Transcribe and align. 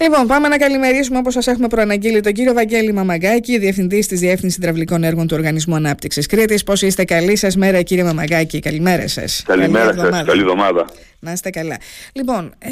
Λοιπόν, 0.00 0.26
πάμε 0.26 0.48
να 0.48 0.56
καλημερίσουμε 0.56 1.18
όπως 1.18 1.32
σας 1.32 1.46
έχουμε 1.46 1.68
προαναγγείλει 1.68 2.20
τον 2.20 2.32
κύριο 2.32 2.52
Βαγγέλη 2.52 2.92
Μαμαγκάκη, 2.92 3.58
διευθυντής 3.58 4.06
της 4.06 4.20
Διεύθυνσης 4.20 4.58
Υδραυλικών 4.58 5.04
Έργων 5.04 5.26
του 5.26 5.36
Οργανισμού 5.38 5.74
Ανάπτυξης 5.74 6.26
Κρήτης. 6.26 6.64
Πώς 6.64 6.82
είστε, 6.82 7.04
καλή 7.04 7.36
σας 7.36 7.56
μέρα, 7.56 7.82
κύριε 7.82 8.04
Μαμαγκάκη. 8.04 8.58
Καλημέρα 8.58 9.08
σας. 9.08 9.42
Καλημέρα 9.46 9.94
σας. 9.94 10.24
Καλή 10.24 10.40
εβδομάδα. 10.40 10.86
Να 11.20 11.32
είστε 11.32 11.50
καλά. 11.50 11.76
Λοιπόν, 12.12 12.54
ε, 12.58 12.68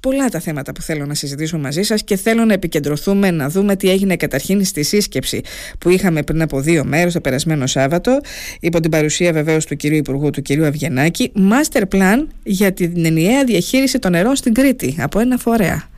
πολλά 0.00 0.28
τα 0.28 0.40
θέματα 0.40 0.72
που 0.72 0.82
θέλω 0.82 1.06
να 1.06 1.14
συζητήσω 1.14 1.58
μαζί 1.58 1.82
σας 1.82 2.04
και 2.04 2.16
θέλω 2.16 2.44
να 2.44 2.52
επικεντρωθούμε 2.52 3.30
να 3.30 3.48
δούμε 3.48 3.76
τι 3.76 3.90
έγινε 3.90 4.16
καταρχήν 4.16 4.64
στη 4.64 4.82
σύσκεψη 4.82 5.40
που 5.78 5.88
είχαμε 5.88 6.22
πριν 6.22 6.42
από 6.42 6.60
δύο 6.60 6.84
μέρες 6.84 7.12
το 7.12 7.20
περασμένο 7.20 7.66
Σάββατο 7.66 8.20
υπό 8.60 8.80
την 8.80 8.90
παρουσία 8.90 9.32
βεβαίως 9.32 9.66
του 9.66 9.76
κυρίου 9.76 9.96
Υπουργού 9.96 10.30
του 10.30 10.42
κυρίου 10.42 10.66
Αυγενάκη 10.66 11.32
Master 11.36 11.82
Plan 11.94 12.26
για 12.42 12.72
την 12.72 13.04
ενιαία 13.04 13.44
διαχείριση 13.44 13.98
των 13.98 14.12
νερών 14.12 14.36
στην 14.36 14.54
Κρήτη 14.54 14.96
από 15.00 15.18
ένα 15.18 15.36
φορέα. 15.36 15.94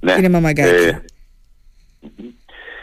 Ναι. 0.00 0.14
Κύριε 0.14 0.28
Μαμαγκάκη. 0.28 0.68
Ε, 0.68 1.02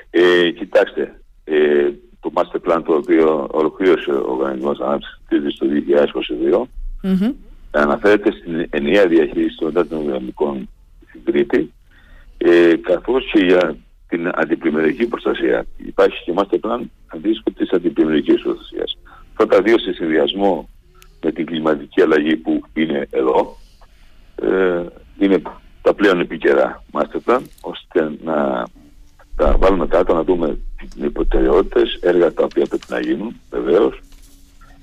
ε, 0.10 0.52
κοιτάξτε, 0.52 1.22
ε, 1.44 1.90
το 2.20 2.32
master 2.34 2.70
plan 2.70 2.82
το 2.86 2.94
οποίο 2.94 3.48
ολοκλήρωσε 3.52 4.12
ο 4.12 4.32
Οργανισμός 4.32 4.80
Ανάπτυξης 4.80 5.58
το 5.58 5.66
2022 6.52 6.68
mm-hmm. 7.04 7.34
αναφέρεται 7.72 8.32
στην 8.32 8.68
ενιαία 8.70 9.08
διαχείριση 9.08 9.58
των 9.58 9.72
δάτων 9.72 10.02
δυναμικών 10.02 10.70
στην 11.08 11.23
Κρήτη 11.23 11.72
ε, 12.38 12.73
καθώς 12.82 13.31
και 13.31 13.45
για 13.45 13.78
την 14.08 14.31
αντιπλημμυρική 14.34 15.06
προστασία. 15.08 15.66
Υπάρχει 15.78 16.23
και 16.23 16.34
master 16.36 16.59
plan 16.59 16.81
αντίστοιχο 17.08 17.52
της 17.58 17.70
αντιπλημμυρικής 17.72 18.42
προστασίας. 18.42 18.98
Αυτά 19.30 19.48
τα 19.48 19.62
δύο 19.62 19.80
σε 19.80 19.94
συνδυασμό 19.94 20.70
με 21.23 21.31
την 21.31 21.45
κλιματική 21.45 22.02
αλλαγή 22.02 22.36
που 22.36 22.62
είναι 22.73 23.08
εδώ 23.09 23.58
ε, 24.36 24.84
είναι 25.20 25.42
τα 25.88 25.94
πλέον 25.94 26.20
επίκαιρα 26.20 26.84
master 26.91 27.40
ώστε 27.62 28.12
να 28.23 28.66
τα 29.36 29.58
βάλουμε 29.58 29.88
κάτω 29.88 30.14
να 30.14 30.23
δούμε 30.23 30.58
οι 30.95 31.09
προτεραιότητες, 31.09 32.00
έργα 32.02 32.34
τα 32.34 32.44
οποία 32.44 32.66
πρέπει 32.66 32.86
να 32.89 33.00
γίνουν 33.00 33.36
βεβαίως 33.50 34.00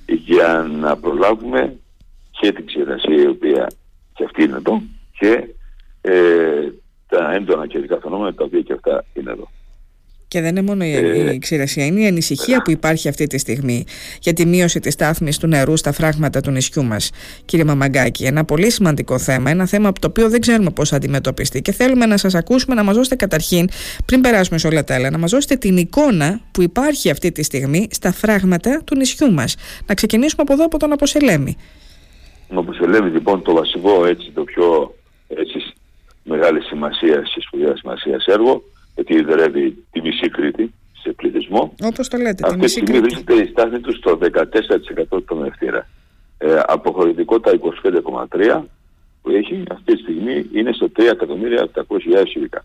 για 0.06 0.66
να 0.70 0.96
προλάβουμε 0.96 1.76
και 2.30 2.52
την 2.52 2.66
ξηρασία 2.66 3.22
η 3.22 3.26
οποία 3.26 3.70
και 4.14 4.24
αυτή 4.24 4.42
είναι 4.42 4.56
εδώ 4.56 4.82
και 5.18 5.48
ε, 6.00 6.68
τα 7.08 7.32
έντονα 7.32 7.66
καιρικά 7.66 7.98
φαινόμενα 8.00 8.34
τα 8.34 8.44
οποία 8.44 8.60
και 8.60 8.72
αυτά 8.72 9.04
είναι 9.14 9.30
εδώ. 9.30 9.48
Και 10.34 10.40
δεν 10.40 10.50
είναι 10.50 10.62
μόνο 10.62 10.84
η, 10.84 10.92
ε, 10.92 11.38
ξηρασία, 11.38 11.86
είναι 11.86 12.00
η 12.00 12.06
ανησυχία 12.06 12.62
που 12.62 12.70
υπάρχει 12.70 13.08
αυτή 13.08 13.26
τη 13.26 13.38
στιγμή 13.38 13.84
για 14.20 14.32
τη 14.32 14.46
μείωση 14.46 14.80
τη 14.80 14.90
στάθμη 14.90 15.34
του 15.34 15.46
νερού 15.46 15.76
στα 15.76 15.92
φράγματα 15.92 16.40
του 16.40 16.50
νησιού 16.50 16.84
μας, 16.84 17.10
κύριε 17.44 17.64
Μαμαγκάκη. 17.64 18.24
Ένα 18.24 18.44
πολύ 18.44 18.70
σημαντικό 18.70 19.18
θέμα, 19.18 19.50
ένα 19.50 19.66
θέμα 19.66 19.88
από 19.88 20.00
το 20.00 20.06
οποίο 20.06 20.28
δεν 20.28 20.40
ξέρουμε 20.40 20.70
πώς 20.70 20.88
θα 20.88 20.96
αντιμετωπιστεί. 20.96 21.62
Και 21.62 21.72
θέλουμε 21.72 22.06
να 22.06 22.16
σας 22.16 22.34
ακούσουμε 22.34 22.74
να 22.74 22.82
μας 22.82 22.96
δώσετε 22.96 23.16
καταρχήν, 23.16 23.68
πριν 24.04 24.20
περάσουμε 24.20 24.58
σε 24.58 24.66
όλα 24.66 24.84
τα 24.84 24.94
άλλα, 24.94 25.10
να 25.10 25.18
μας 25.18 25.30
δώσετε 25.30 25.56
την 25.56 25.76
εικόνα 25.76 26.40
που 26.50 26.62
υπάρχει 26.62 27.10
αυτή 27.10 27.32
τη 27.32 27.42
στιγμή 27.42 27.88
στα 27.90 28.12
φράγματα 28.12 28.82
του 28.84 28.96
νησιού 28.96 29.32
μας. 29.32 29.56
Να 29.86 29.94
ξεκινήσουμε 29.94 30.42
από 30.42 30.52
εδώ, 30.52 30.64
από 30.64 30.78
τον 30.78 30.92
Αποσελέμη. 30.92 31.56
Τον 32.48 32.58
Αποσελέμη, 32.58 33.10
λοιπόν, 33.10 33.42
το 33.42 33.52
βασικό, 33.52 34.06
έτσι, 34.06 34.30
το 34.34 34.44
πιο 34.44 34.94
έτσι, 35.28 35.58
μεγάλη 36.22 36.60
σημασία, 36.60 37.26
σε 37.26 37.40
σπουδαία 37.40 37.76
σημασία 37.76 38.16
έργο, 38.26 38.62
γιατί 38.94 39.14
ιδρεύει 39.14 39.84
τη 39.90 40.00
μισή 40.00 40.28
Κρήτη 40.28 40.72
σε 41.02 41.12
πληθυσμό. 41.12 41.74
Όπως 41.82 42.08
το 42.08 42.16
λέτε, 42.16 42.48
τη 42.48 42.56
μισή 42.56 42.56
Κρήτη. 42.56 42.58
Αυτή 42.58 42.64
τη 42.64 42.70
στιγμή 42.70 43.00
βρίσκεται 43.00 43.42
η 43.42 43.46
στάθμη 43.46 43.80
του 43.80 43.92
στο 43.96 44.18
14% 45.14 45.22
των 45.26 45.44
ευθύρα. 45.44 45.88
Ε, 46.38 46.60
αποχωρητικότητα 46.66 47.58
25,3 48.30 48.62
που 49.22 49.30
έχει 49.30 49.62
αυτή 49.70 49.94
τη 49.94 50.02
στιγμή 50.02 50.46
είναι 50.52 50.72
στο 50.72 50.90
3.800.000 50.96 52.24
χιλικά. 52.28 52.64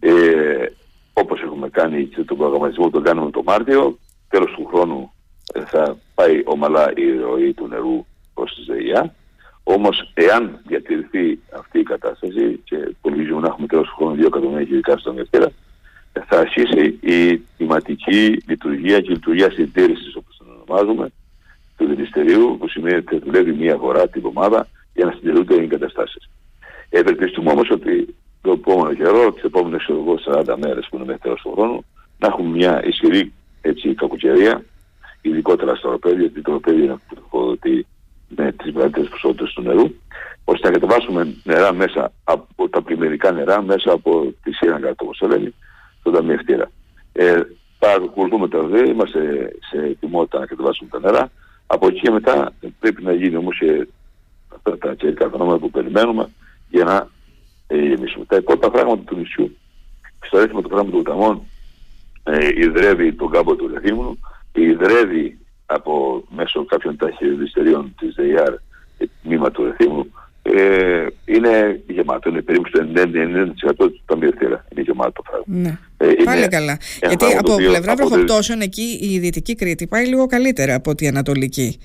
ε, 0.00 0.66
όπως 1.12 1.42
έχουμε 1.42 1.68
κάνει 1.68 2.04
και 2.04 2.22
τον 2.22 2.36
προγραμματισμό 2.36 2.84
που 2.84 2.90
τον 2.90 3.02
κάνουμε 3.02 3.30
το 3.30 3.42
Μάρτιο, 3.42 3.98
τέλος 4.28 4.50
του 4.50 4.66
χρόνου 4.66 5.12
ε, 5.54 5.64
θα 5.64 5.96
πάει 6.14 6.42
ομαλά 6.44 6.92
η 6.96 7.16
ροή 7.16 7.52
του 7.52 7.66
νερού 7.66 8.06
προς 8.34 8.54
τη 8.54 8.72
ΔΕΙΑ 8.72 9.14
όμως 9.62 10.10
εάν 10.14 10.58
διατηρηθεί 10.66 11.38
αυτή 11.58 11.78
η 11.78 11.82
κατάσταση 11.82 12.60
και 12.64 12.76
υπολογίζουμε 12.76 13.40
να 13.40 13.46
έχουμε 13.46 13.66
τέλος 13.66 13.88
του 13.88 13.94
χρόνου 13.96 14.14
2 14.14 14.24
εκατομμύρια 14.26 14.66
χιλικά 14.66 14.96
στον 14.96 15.14
Δευτέρα, 15.14 15.52
θα 16.12 16.38
αρχίσει 16.38 16.98
η 17.00 17.42
κλιματική 17.56 18.42
λειτουργία 18.46 19.00
και 19.00 19.10
η 19.10 19.14
λειτουργία 19.14 19.50
συντήρησης 19.50 20.16
όπως 20.16 20.36
το 20.36 20.44
ονομάζουμε 20.44 21.10
του 21.76 21.86
Διευθυντηρίου 21.86 22.56
που 22.60 22.68
σημαίνει 22.68 22.96
ότι 22.96 23.16
θα 23.16 23.24
δουλεύει 23.24 23.52
μία 23.52 23.76
φορά 23.76 24.08
την 24.08 24.22
εβδομάδα 24.24 24.68
για 24.94 25.04
να 25.04 25.12
συντηρούνται 25.12 25.54
οι 25.54 25.62
εγκαταστάσεις. 25.62 26.28
Ευελπιστούμε 26.88 27.50
όμως 27.50 27.70
ότι 27.70 28.14
το 28.42 28.50
επόμενο 28.50 28.94
καιρό, 28.94 29.32
τις 29.32 29.42
επόμενες 29.42 29.90
40 30.24 30.56
μέρες 30.56 30.86
που 30.88 30.96
είναι 30.96 31.04
μέχρι 31.04 31.20
τέλος 31.20 31.40
του 31.40 31.52
χρόνου, 31.52 31.84
να 32.18 32.26
έχουμε 32.26 32.48
μια 32.48 32.84
ισχυρή 32.84 33.32
έτσι, 33.60 33.94
κακοκαιρία, 33.94 34.64
ειδικότερα 35.20 35.74
στο 35.74 35.90
ροπέδιο, 35.90 36.20
γιατί 36.20 36.42
το 36.42 36.52
ροπέδιο 36.52 36.84
είναι 36.84 36.96
που 37.30 37.58
με 38.36 38.52
τις 38.52 38.72
μεγαλύτερες 38.72 39.08
ποσότητες 39.08 39.52
του 39.52 39.62
νερού, 39.62 39.94
ώστε 40.44 40.68
να 40.68 40.78
κατεβάσουμε 40.78 41.34
νερά 41.44 41.72
μέσα 41.72 42.12
από 42.24 42.68
τα 42.68 42.82
πλημμυρικά 42.82 43.32
νερά, 43.32 43.62
μέσα 43.62 43.92
από 43.92 44.34
τη 44.42 44.52
σύραγγα, 44.52 44.90
όπως 44.96 45.18
το 45.18 45.26
λένε, 45.26 45.52
στον 46.00 46.12
ταμιευτήρα. 46.12 46.70
Ε, 47.12 47.40
παρακολουθούμε 47.78 48.48
τα 48.48 48.62
ΔΕ, 48.62 48.88
είμαστε 48.88 49.52
σε 49.70 49.82
ετοιμότητα 49.82 50.38
να 50.38 50.46
κατεβάσουμε 50.46 50.90
τα 50.90 51.00
νερά. 51.00 51.30
Από 51.66 51.86
εκεί 51.86 52.00
και 52.00 52.10
μετά 52.10 52.52
πρέπει 52.80 53.02
να 53.02 53.12
γίνει 53.12 53.36
όμως 53.36 53.58
και 53.58 53.86
αυτά 54.54 54.78
τα 54.78 54.94
καιρικά 54.94 55.30
φαινόμενα 55.30 55.58
που 55.58 55.70
περιμένουμε 55.70 56.28
για 56.68 56.84
να 56.84 57.08
ε, 57.66 57.76
γεμίσουμε. 57.76 58.24
Τα 58.24 58.36
υπόλοιπα 58.36 58.70
πράγματα 58.70 59.02
του 59.02 59.16
νησιού, 59.16 59.56
στο 60.26 60.38
αριθμό 60.38 60.60
του 60.60 60.68
πράγμα 60.68 60.90
του 60.90 60.98
Ουταμών, 60.98 61.42
ε, 62.22 62.48
ιδρεύει 62.56 63.12
τον 63.12 63.30
κάμπο 63.30 63.54
του 63.56 63.68
Ρεθύμνου, 63.68 64.18
ιδρεύει 64.52 65.38
από 65.74 66.24
μέσω 66.28 66.64
κάποιων 66.64 66.96
ταχυδιστερίων 66.96 67.94
της 67.98 68.14
ΔΕΙΑΡ 68.14 68.54
τμήμα 69.22 69.50
του 69.50 69.64
Ρεθύμου 69.64 70.06
ε, 70.42 71.06
είναι 71.24 71.80
γεμάτο. 71.86 72.28
Είναι 72.28 72.42
περίπου 72.42 72.68
στο 72.68 72.80
90% 72.94 73.74
του 73.76 74.02
ταμιευτήρα. 74.06 74.64
Είναι 74.72 74.80
γεμάτο 74.80 75.12
το 75.12 75.22
πράγμα. 75.22 75.44
Ναι. 75.46 75.78
Ε, 75.96 76.22
Πάλι 76.24 76.48
καλά. 76.48 76.78
Γιατί 77.00 77.24
από 77.38 77.56
πλευρά 77.56 77.94
βροχοπτώσεων 77.94 78.60
εκεί 78.60 78.98
η 79.02 79.18
Δυτική 79.18 79.54
Κρήτη 79.54 79.86
πάει 79.86 80.06
λίγο 80.06 80.26
καλύτερα 80.26 80.74
από 80.74 80.94
την 80.94 81.08
Ανατολική. 81.08 81.80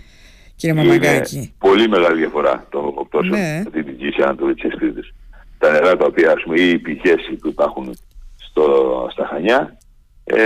Κύριε 0.56 0.76
Μαμαγκάκη. 0.76 1.38
Είναι 1.38 1.52
πολύ 1.58 1.88
μεγάλη 1.88 2.18
διαφορά 2.18 2.68
των 2.70 2.82
βροχοπτώσεων 2.82 3.40
ναι. 3.40 3.64
Δυτικής 3.72 4.16
και 4.16 4.24
Ανατολικής 4.24 4.76
Κρήτης. 4.76 5.14
Τα 5.58 5.72
νερά 5.72 5.98
τα 5.98 6.06
οποία, 6.06 6.32
ας 6.32 6.44
πούμε, 6.44 6.60
ή 6.60 6.70
οι 6.70 6.80
πηγές 6.80 7.32
που 7.42 7.48
υπάρχουν 7.48 7.98
στο, 8.36 9.08
στα 9.12 9.26
Χανιά 9.26 9.78
ε, 10.24 10.38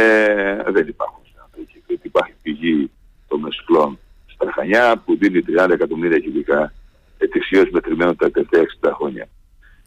δεν 0.71 0.88
υπάρχουν 0.88 1.19
στην 1.23 1.39
Ανατολική 1.39 1.83
Κρήτη. 1.88 2.07
Υπάρχει 2.07 2.33
πηγή 2.41 2.91
το 3.29 3.38
Μεσφλόν 3.38 4.00
στα 4.25 4.51
Χανιά 4.56 5.01
που 5.06 5.17
δίνει 5.17 5.44
30 5.66 5.69
εκατομμύρια 5.72 6.19
κυβικά 6.19 6.73
ετησίως 7.17 7.69
μετρημένο 7.72 8.16
τα 8.16 8.31
τελευταία 8.31 8.62
60 8.81 8.91
χρόνια. 8.95 9.28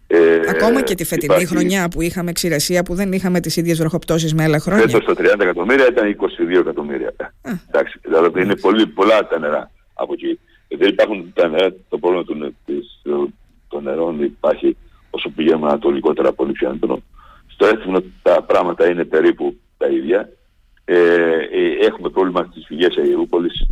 Ε, 0.07 0.41
Ακόμα 0.49 0.83
και 0.83 0.95
τη 0.95 1.05
φετινή 1.05 1.35
υπάρχει... 1.35 1.47
χρονιά 1.47 1.89
που 1.89 2.03
είχαμε 2.03 2.33
ξηρασία 2.33 2.83
που 2.83 2.95
δεν 2.95 3.13
είχαμε 3.13 3.41
τις 3.41 3.57
ίδιες 3.57 3.79
βροχοπτώσεις 3.79 4.35
με 4.35 4.43
άλλα 4.43 4.59
χρόνια. 4.59 4.89
Φέτος 4.89 5.05
το 5.05 5.15
30 5.19 5.41
εκατομμύρια 5.41 5.87
ήταν 5.87 6.17
22 6.55 6.61
εκατομμύρια. 6.61 7.15
Εντάξει, 7.69 7.99
δηλαδή 8.03 8.43
είναι 8.43 8.57
πολύ, 8.57 8.87
πολλά 8.87 9.27
τα 9.27 9.39
νερά 9.39 9.71
από 9.95 10.13
εκεί. 10.13 10.39
Δεν 10.69 10.89
υπάρχουν 10.89 11.33
τα 11.35 11.49
νερά, 11.49 11.75
το 11.89 11.99
πρόβλημα 11.99 12.25
των, 12.25 12.55
των 13.69 13.83
νερών 13.83 14.23
υπάρχει 14.23 14.77
όσο 15.11 15.29
πηγαίνουμε 15.29 15.67
ανατολικότερα 15.67 16.33
πολύ 16.33 16.53
πιο 16.53 16.71
έντονο. 16.71 17.03
Στο 17.47 17.67
έθνο 17.67 18.03
τα 18.23 18.43
πράγματα 18.43 18.91
είναι 18.91 19.05
περίπου 19.05 19.57
τα 19.77 19.87
ίδια. 19.87 20.29
Ε, 20.93 21.49
ε, 21.51 21.87
έχουμε 21.87 22.09
πρόβλημα 22.09 22.49
στις 22.51 22.67
φυγές 22.67 22.97
Αερούπολης. 22.97 23.67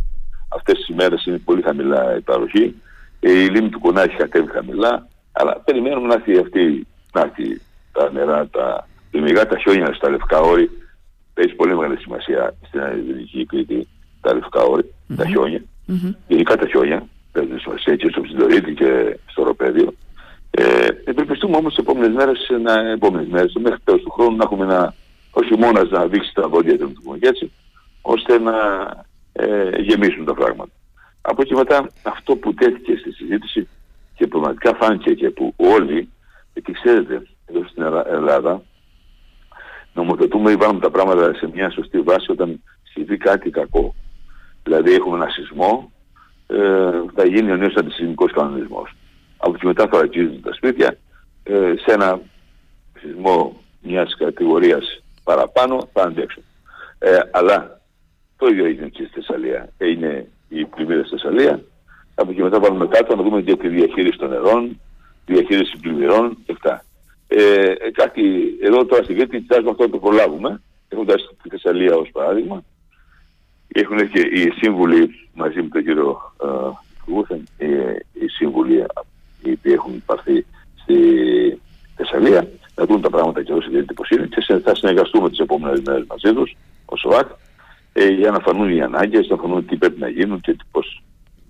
Αυτές 0.49 0.77
τις 0.77 0.87
ημέρες 0.87 1.25
είναι 1.25 1.37
πολύ 1.37 1.61
χαμηλά 1.61 2.17
η 2.17 2.21
παροχή. 2.21 2.75
Ε, 3.19 3.31
η 3.31 3.47
λίμνη 3.49 3.69
του 3.69 3.79
Κονά 3.79 4.01
έχει 4.03 4.15
κατέβει 4.15 4.51
χαμηλά. 4.51 5.07
Αλλά 5.31 5.61
περιμένουμε 5.65 6.07
να 6.07 6.13
έρθει 6.13 6.37
αυτή, 6.37 6.87
να 7.13 7.21
έρθει 7.21 7.61
τα 7.91 8.11
νερά, 8.11 8.47
τα 8.47 8.87
λιμιγά, 9.11 9.47
τα 9.47 9.57
χιόνια 9.57 9.93
στα 9.93 10.09
λευκά 10.09 10.39
όρη. 10.39 10.69
Έχει 11.33 11.53
πολύ 11.55 11.75
μεγάλη 11.75 11.97
σημασία 11.97 12.53
στην 12.67 12.79
Ανατολική 12.79 13.45
Κρήτη 13.45 13.87
τα 14.21 14.33
λευκά 14.33 14.61
όρη, 14.61 14.83
mm-hmm. 14.83 15.15
τα 15.17 15.25
χιόνια. 15.25 15.61
Mm-hmm. 15.87 16.15
Ειδικά 16.27 16.57
τα 16.57 16.67
χιόνια, 16.67 17.07
παίζουν 17.31 17.59
σημασία 17.59 17.95
και 17.95 18.09
στο 18.11 18.21
Ψιλορίτη 18.21 18.73
και 18.73 19.17
στο 19.25 19.43
Ροπέδιο. 19.43 19.93
Ε, 20.51 20.87
ευελπιστούμε 21.03 21.57
όμως 21.57 21.73
τις 21.73 21.83
επόμενες 21.83 22.13
μέρες, 22.13 22.49
να, 22.63 22.91
επόμενες 22.91 23.27
μέρες, 23.27 23.53
μέχρι 23.59 23.79
τέλος 23.83 24.01
του 24.01 24.11
χρόνου 24.11 24.35
να 24.35 24.43
έχουμε 24.43 24.63
ένα 24.63 24.93
ο 25.41 25.43
χειμώνας 25.43 25.89
να 25.89 26.07
δείξει 26.07 26.33
τα 26.33 26.47
βόδια 26.47 26.77
του, 26.77 26.93
του 26.93 27.17
έτσι, 27.19 27.51
ώστε 28.01 28.39
να 28.39 28.55
ε, 29.33 29.81
γεμίσουν 29.81 30.25
τα 30.25 30.33
πράγματα. 30.33 30.71
Από 31.21 31.41
εκεί 31.41 31.53
μετά 31.55 31.89
αυτό 32.03 32.35
που 32.35 32.53
τέθηκε 32.53 32.95
στη 32.95 33.11
συζήτηση 33.11 33.67
και 34.15 34.27
πραγματικά 34.27 34.75
φάνηκε 34.75 35.13
και 35.13 35.29
που 35.29 35.53
όλοι, 35.57 36.09
γιατί 36.53 36.71
ξέρετε, 36.71 37.27
εδώ 37.45 37.67
στην 37.67 37.83
Ελλάδα 38.11 38.61
νομοθετούμε 39.93 40.51
ή 40.51 40.55
βάλουμε 40.55 40.79
τα 40.79 40.91
πράγματα 40.91 41.33
σε 41.33 41.49
μια 41.53 41.69
σωστή 41.69 42.01
βάση 42.01 42.31
όταν 42.31 42.63
συμβεί 42.93 43.17
κάτι 43.17 43.49
κακό. 43.49 43.95
Δηλαδή 44.63 44.93
έχουμε 44.93 45.15
ένα 45.15 45.29
σεισμό, 45.29 45.91
ε, 46.47 46.91
θα 47.15 47.25
γίνει 47.25 47.51
ο 47.51 47.55
νέος 47.55 47.75
αντισυσμικός 47.75 48.31
κανονισμός. 48.31 48.95
Από 49.37 49.53
εκεί 49.55 49.65
μετά 49.65 49.87
θα 49.91 49.99
αρχίζουν 49.99 50.41
τα 50.41 50.53
σπίτια, 50.53 50.97
ε, 51.43 51.73
σε 51.85 51.93
ένα 51.93 52.19
σεισμό 52.99 53.61
μιας 53.81 54.15
κατηγορίας 54.17 55.01
παραπάνω 55.23 55.89
θα 55.93 56.03
αντέξουν. 56.03 56.43
Ε, 56.99 57.19
αλλά 57.31 57.81
το 58.37 58.47
ίδιο 58.47 58.65
έγινε 58.65 58.87
και 58.87 59.03
στη 59.03 59.13
Θεσσαλία. 59.13 59.69
Είναι 59.77 60.27
η 60.49 60.65
πλημμύρα 60.65 61.03
στη 61.03 61.09
Θεσσαλία. 61.09 61.63
Από 62.15 62.31
εκεί 62.31 62.41
μετά 62.41 62.59
βάλουμε 62.59 62.87
κάτω 62.87 63.15
να 63.15 63.23
δούμε 63.23 63.39
για 63.39 63.57
τη 63.57 63.67
διαχείριση 63.67 64.17
των 64.17 64.29
νερών, 64.29 64.79
διαχείριση 65.25 65.77
πλημμυρών 65.81 66.37
και 66.45 66.51
αυτά. 66.51 66.83
Ε, 67.27 67.73
κάτι, 67.91 68.21
εδώ 68.61 68.85
τώρα 68.85 69.03
στην 69.03 69.15
Κρήτη 69.15 69.39
κοιτάζουμε 69.39 69.69
αυτό 69.69 69.83
να 69.83 69.89
το 69.89 69.97
προλάβουμε. 69.97 70.61
Έχοντας 70.89 71.33
τη 71.43 71.49
Θεσσαλία 71.49 71.95
ως 71.95 72.09
παράδειγμα. 72.11 72.63
Έχουν 73.67 74.11
και 74.11 74.19
οι 74.19 74.51
σύμβουλοι 74.61 75.09
μαζί 75.33 75.61
με 75.61 75.67
τον 75.67 75.83
κύριο 75.83 76.17
Γούθεν, 77.07 77.47
ε, 77.57 77.67
οι 78.13 78.27
σύμβουλοι 78.27 78.85
οι 79.43 79.51
οποίοι 79.51 79.73
έχουν 79.75 80.03
πάρθει 80.05 80.45
στη 80.81 80.95
Θεσσαλία 81.95 82.47
να 82.81 82.87
δουν 82.87 83.01
τα 83.01 83.09
πράγματα 83.09 83.43
και 83.43 83.53
όσο 83.53 83.69
γίνεται 83.69 83.93
πως 83.93 84.09
είναι 84.09 84.25
και 84.25 84.59
θα 84.63 84.75
συνεργαστούμε 84.75 85.29
τις 85.29 85.39
επόμενες 85.39 85.81
μέρες 85.85 86.05
μαζί 86.07 86.35
τους, 86.35 86.55
ο 86.85 86.95
ΣΟΑΚ, 86.97 87.27
ε, 87.93 88.07
για 88.07 88.31
να 88.31 88.39
φανούν 88.39 88.69
οι 88.75 88.81
ανάγκες, 88.81 89.27
να 89.27 89.37
φανούν 89.37 89.65
τι 89.65 89.75
πρέπει 89.75 89.99
να 89.99 90.09
γίνουν 90.09 90.41
και 90.41 90.55
πώς 90.71 91.01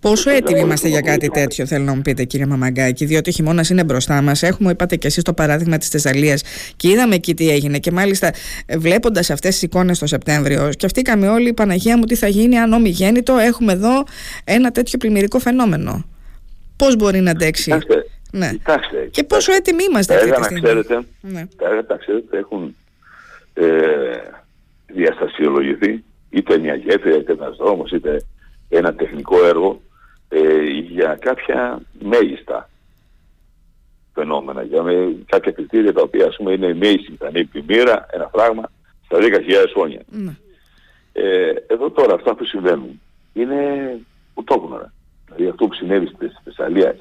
Πόσο 0.02 0.30
έτοιμοι 0.30 0.60
είμαστε 0.60 0.88
για 0.88 1.02
κάτι 1.02 1.30
τέτοιο, 1.30 1.66
θέλω 1.66 1.84
να 1.84 1.96
μου 1.96 2.02
πείτε, 2.02 2.24
κύριε 2.24 2.46
Μαμαγκάκη, 2.46 3.06
διότι 3.06 3.30
ο 3.30 3.34
χειμώνας 3.34 3.70
είναι 3.70 3.84
μπροστά 3.84 4.22
μας. 4.22 4.44
Έχουμε, 4.44 4.72
είπατε 4.72 4.96
και 4.96 5.08
εσείς, 5.08 5.24
το 5.24 5.34
παράδειγμα 5.34 5.78
της 5.78 5.88
Θεσσαλίας 5.88 6.44
και 6.76 6.90
είδαμε 6.90 7.16
εκεί 7.16 7.34
τι 7.34 7.50
έγινε. 7.50 7.78
Και 7.80 7.92
μάλιστα, 7.92 8.34
βλέποντας 8.78 9.30
αυτές 9.30 9.54
τις 9.54 9.62
εικόνες 9.62 10.00
το 10.00 10.08
Σεπτέμβριο, 10.08 10.72
σκεφτήκαμε 10.72 11.28
όλοι, 11.28 11.48
η 11.48 11.54
Παναγία 11.54 11.98
μου, 11.98 12.04
τι 12.04 12.16
θα 12.16 12.28
γίνει 12.28 12.58
αν 12.58 12.74
ομιγέννητο 12.74 13.38
έχουμε 13.38 13.74
εδώ 13.74 14.04
ένα 14.44 14.72
τέτοιο 14.72 14.98
πλημμυρικό 14.98 15.40
φαινόμενο. 15.40 16.06
Πώς 16.76 16.96
μπορεί 16.96 17.20
να 17.20 17.32
αντέξει. 17.32 17.64
Κοιτάξτε, 17.64 18.06
ναι. 18.32 18.50
Κοιτάξτε, 18.52 19.06
και 19.12 19.24
πόσο 19.24 19.54
έτοιμοι 19.54 19.84
είμαστε 19.84 20.16
αυτή 20.16 20.32
τη 20.32 20.44
στιγμή. 20.44 20.62
Ξέρετε, 20.62 21.02
ναι. 21.22 21.48
Τα 21.58 21.68
έργα, 21.68 21.98
ξέρετε, 22.00 22.38
έχουν 22.38 22.76
ε, 23.54 24.18
διαστασιολογηθεί 24.88 26.04
είτε 26.30 26.58
μια 26.58 26.76
γέφυρα, 26.76 27.16
είτε 27.16 27.32
ένας 27.32 27.56
δρόμος, 27.58 27.92
είτε 27.92 28.24
ένα 28.70 28.94
τεχνικό 28.94 29.46
έργο 29.46 29.82
ε, 30.30 30.64
για 30.64 31.18
κάποια 31.22 31.82
μέγιστα 32.00 32.70
φαινόμενα, 34.14 34.64
για 34.64 34.82
με, 34.82 35.16
κάποια 35.26 35.52
κριτήρια 35.52 35.94
τα 35.94 36.02
οποία 36.02 36.26
ας 36.26 36.36
πούμε 36.36 36.52
είναι 36.52 36.74
μέγιστη 36.74 37.12
πιθανή 37.12 37.46
πλημμύρα, 37.46 38.06
ένα 38.12 38.30
φράγμα 38.34 38.72
στα 39.06 39.18
10.000 39.20 39.28
χρόνια. 39.74 40.02
Ναι. 40.10 40.36
Ε, 41.14 41.54
εδώ 41.68 41.92
τώρα 41.92 42.14
αυτά 42.14 42.36
που 42.36 42.46
συμβαίνουν 42.46 43.02
είναι 43.34 43.58
ουτόπνορα. 44.34 44.94
Δηλαδή 45.26 45.48
αυτό 45.50 45.68
που 45.68 45.74
συνέβη 45.74 46.08
στη 46.08 46.32
Θεσσαλία 46.44 46.96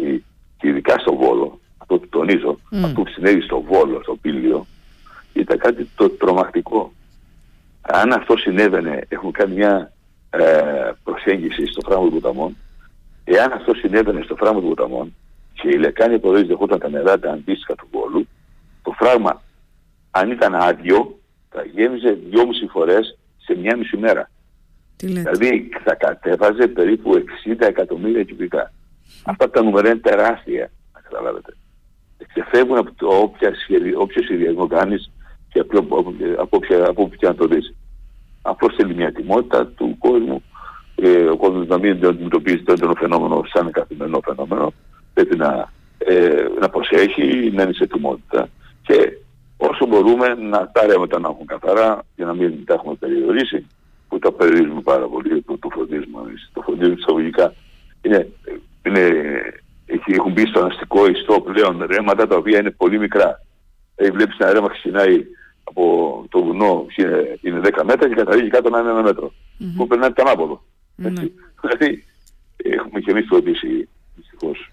και 0.60 0.68
ειδικά 0.68 0.98
στο 0.98 1.14
Βόλο, 1.14 1.60
αυτό 1.78 1.98
που 1.98 2.08
τονίζω, 2.08 2.58
mm. 2.72 2.84
αυτό 2.84 3.02
που 3.02 3.10
συνέβη 3.10 3.40
στο 3.40 3.60
Βόλο, 3.60 4.02
στο 4.02 4.16
Πύλιο, 4.16 4.66
ήταν 5.32 5.58
κάτι 5.58 5.88
το 5.96 6.10
τρομακτικό. 6.10 6.92
Αν 7.80 8.12
αυτό 8.12 8.36
συνέβαινε, 8.36 9.04
έχουμε 9.08 9.30
κάνει 9.30 9.54
μια 9.54 9.92
ε, 10.30 10.90
προσέγγιση 11.04 11.66
στο 11.66 11.80
φράγμα 11.84 12.04
του 12.04 12.12
ποταμών, 12.12 12.56
εάν 13.24 13.52
αυτό 13.52 13.74
συνέβαινε 13.74 14.20
στο 14.24 14.36
φράγμα 14.36 14.60
του 14.60 14.68
ποταμών 14.68 15.14
και 15.52 15.68
η 15.68 15.78
λεκάνη 15.78 16.14
υποδοχή 16.14 16.46
δεχόταν 16.46 16.78
τα 16.78 16.88
νερά 16.88 17.18
τα 17.18 17.30
αντίστοιχα 17.30 17.74
του 17.74 17.88
Βόλου, 17.90 18.28
το 18.82 18.92
φράγμα, 18.98 19.42
αν 20.10 20.30
ήταν 20.30 20.54
άδειο, 20.54 21.18
θα 21.50 21.64
γέμιζε 21.74 22.18
δυόμιση 22.30 22.66
φορές 22.66 23.18
σε 23.38 23.58
μια 23.58 23.76
μισή 23.76 23.96
μέρα. 23.96 24.30
Δηλαδή 24.96 25.68
θα 25.84 25.94
κατέβαζε 25.94 26.66
περίπου 26.66 27.24
60 27.46 27.54
εκατομμύρια 27.58 28.22
κυβικά. 28.22 28.72
Αυτά 29.24 29.50
τα 29.50 29.62
νούμερα 29.62 29.88
είναι 29.88 29.98
τεράστια, 29.98 30.70
να 30.94 31.00
καταλάβετε. 31.00 31.56
Ξεφεύγουν 32.26 32.78
από 32.78 32.90
το 32.96 33.06
όποιο 33.96 34.20
σχεδιασμό 34.24 34.66
κάνεις 34.66 35.10
και 35.52 35.58
από, 35.60 35.78
από, 35.78 36.14
από, 36.38 36.58
από 36.88 37.02
όποια 37.02 37.28
να 37.28 37.34
το 37.34 37.46
δεις. 37.46 37.74
Απλώς 38.42 38.74
θέλει 38.74 38.94
μια 38.94 39.12
τιμότητα 39.12 39.66
του 39.66 39.96
κόσμου. 39.98 40.42
Ε, 40.94 41.24
ο 41.24 41.36
κόσμος 41.36 41.66
να 41.66 41.78
μην 41.78 42.06
αντιμετωπίζει 42.06 42.62
το 42.62 42.72
έντονο 42.72 42.94
φαινόμενο 42.94 43.42
σαν 43.52 43.70
καθημερινό 43.70 44.20
φαινόμενο. 44.24 44.72
Πρέπει 45.14 45.36
να, 45.36 45.72
ε, 45.98 46.44
να 46.60 46.68
προσέχει, 46.68 47.50
να 47.54 47.62
είναι 47.62 47.72
σε 47.72 47.86
τιμότητα. 47.86 48.48
Και 48.82 49.12
όσο 49.56 49.86
μπορούμε 49.86 50.34
να 50.34 50.70
τα 50.70 50.86
ρεύματα 50.86 51.18
να 51.18 51.28
έχουν 51.28 51.46
καθαρά 51.46 52.02
και 52.16 52.24
να 52.24 52.34
μην 52.34 52.64
τα 52.64 52.74
έχουμε 52.74 52.94
περιορίσει, 52.94 53.66
που 54.08 54.18
τα 54.18 54.32
περιορίζουμε 54.32 54.80
πάρα 54.80 55.06
πολύ, 55.06 55.40
που 55.40 55.58
το 55.58 55.68
φροντίζουμε 55.72 56.20
εμείς. 56.26 56.50
Το 56.52 56.60
φροντίζουμε 56.60 56.92
εξαγωγικά. 56.92 57.54
Είναι, 58.02 58.28
είναι, 58.90 59.42
έχουν 60.06 60.32
μπει 60.32 60.46
στο 60.46 60.60
αστικό 60.60 61.06
ιστό 61.06 61.40
πλέον 61.40 61.84
ρέματα 61.86 62.26
τα 62.26 62.36
οποία 62.36 62.58
είναι 62.58 62.70
πολύ 62.70 62.98
μικρά. 62.98 63.40
Δηλαδή 63.94 64.16
βλέπεις 64.16 64.38
ένα 64.38 64.52
ρέμα 64.52 64.68
ξεκινάει 64.68 65.24
από 65.64 66.24
το 66.28 66.42
βουνό 66.42 66.86
είναι, 66.96 67.38
είναι 67.40 67.60
10 67.62 67.82
μέτρα 67.84 68.08
και 68.08 68.14
καταλήγει 68.14 68.48
κάτω 68.48 68.70
να 68.70 68.78
είναι 68.78 68.90
ένα 68.90 69.02
μέτρο. 69.02 69.32
Mm-hmm. 69.32 69.72
Που 69.76 69.86
περνάει 69.86 70.12
το 70.12 70.22
ανάποδο. 70.26 70.64
Mm-hmm. 71.02 71.28
Δηλαδή 71.60 72.04
έχουμε 72.56 73.00
και 73.00 73.10
εμείς 73.10 73.26
φροντίσει 73.28 73.88
δυστυχώς 74.16 74.70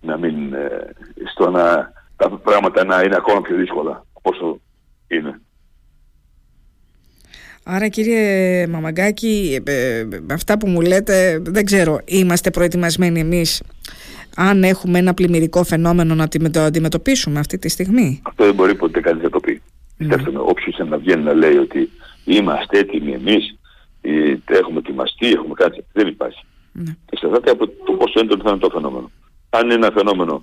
να 0.00 0.16
μην 0.18 0.52
ε, 0.52 0.94
στο 1.32 1.50
να 1.50 1.92
τα 2.16 2.30
πράγματα 2.30 2.84
να 2.84 3.00
είναι 3.00 3.16
ακόμα 3.16 3.40
πιο 3.40 3.56
δύσκολα 3.56 4.06
από 4.12 4.30
όσο 4.30 4.60
είναι. 5.08 5.40
Άρα 7.72 7.88
κύριε 7.88 8.66
Μαμαγκάκη, 8.66 9.62
ε, 9.64 9.98
ε, 9.98 10.06
αυτά 10.32 10.58
που 10.58 10.68
μου 10.68 10.80
λέτε 10.80 11.42
δεν 11.44 11.64
ξέρω, 11.64 12.00
είμαστε 12.04 12.50
προετοιμασμένοι 12.50 13.20
εμείς 13.20 13.62
αν 14.36 14.62
έχουμε 14.62 14.98
ένα 14.98 15.14
πλημμυρικό 15.14 15.64
φαινόμενο 15.64 16.14
να 16.14 16.28
το 16.28 16.60
αντιμετωπίσουμε 16.60 17.38
αυτή 17.38 17.58
τη 17.58 17.68
στιγμή; 17.68 18.20
Αυτό 18.22 18.44
δεν 18.44 18.54
μπορεί 18.54 18.74
ποτέ 18.74 19.00
κανείς 19.00 19.22
να 19.22 19.30
το 19.30 19.40
πει. 19.40 19.62
Mm. 19.62 19.94
Κοιτάξτε, 19.98 20.30
όποιος 20.34 20.88
να 20.88 20.98
βγαίνει 20.98 21.22
να 21.22 21.32
λέει 21.32 21.56
ότι 21.56 21.90
είμαστε 22.24 22.78
έτοιμοι 22.78 23.12
εμείς, 23.12 23.58
έχουμε 24.44 24.78
ετοιμαστεί, 24.78 25.26
έχουμε 25.26 25.54
κάτι, 25.54 25.84
δεν 25.92 26.06
υπάρχει. 26.06 26.44
Mm. 26.78 26.94
Εξαρτάται 27.10 27.50
από 27.50 27.66
το 27.66 27.92
πόσο 27.92 28.20
έντονο 28.20 28.42
θα 28.42 28.50
είναι 28.50 28.58
το 28.58 28.70
φαινόμενο. 28.72 29.10
Αν 29.50 29.64
είναι 29.64 29.74
ένα 29.74 29.90
φαινόμενο 29.94 30.42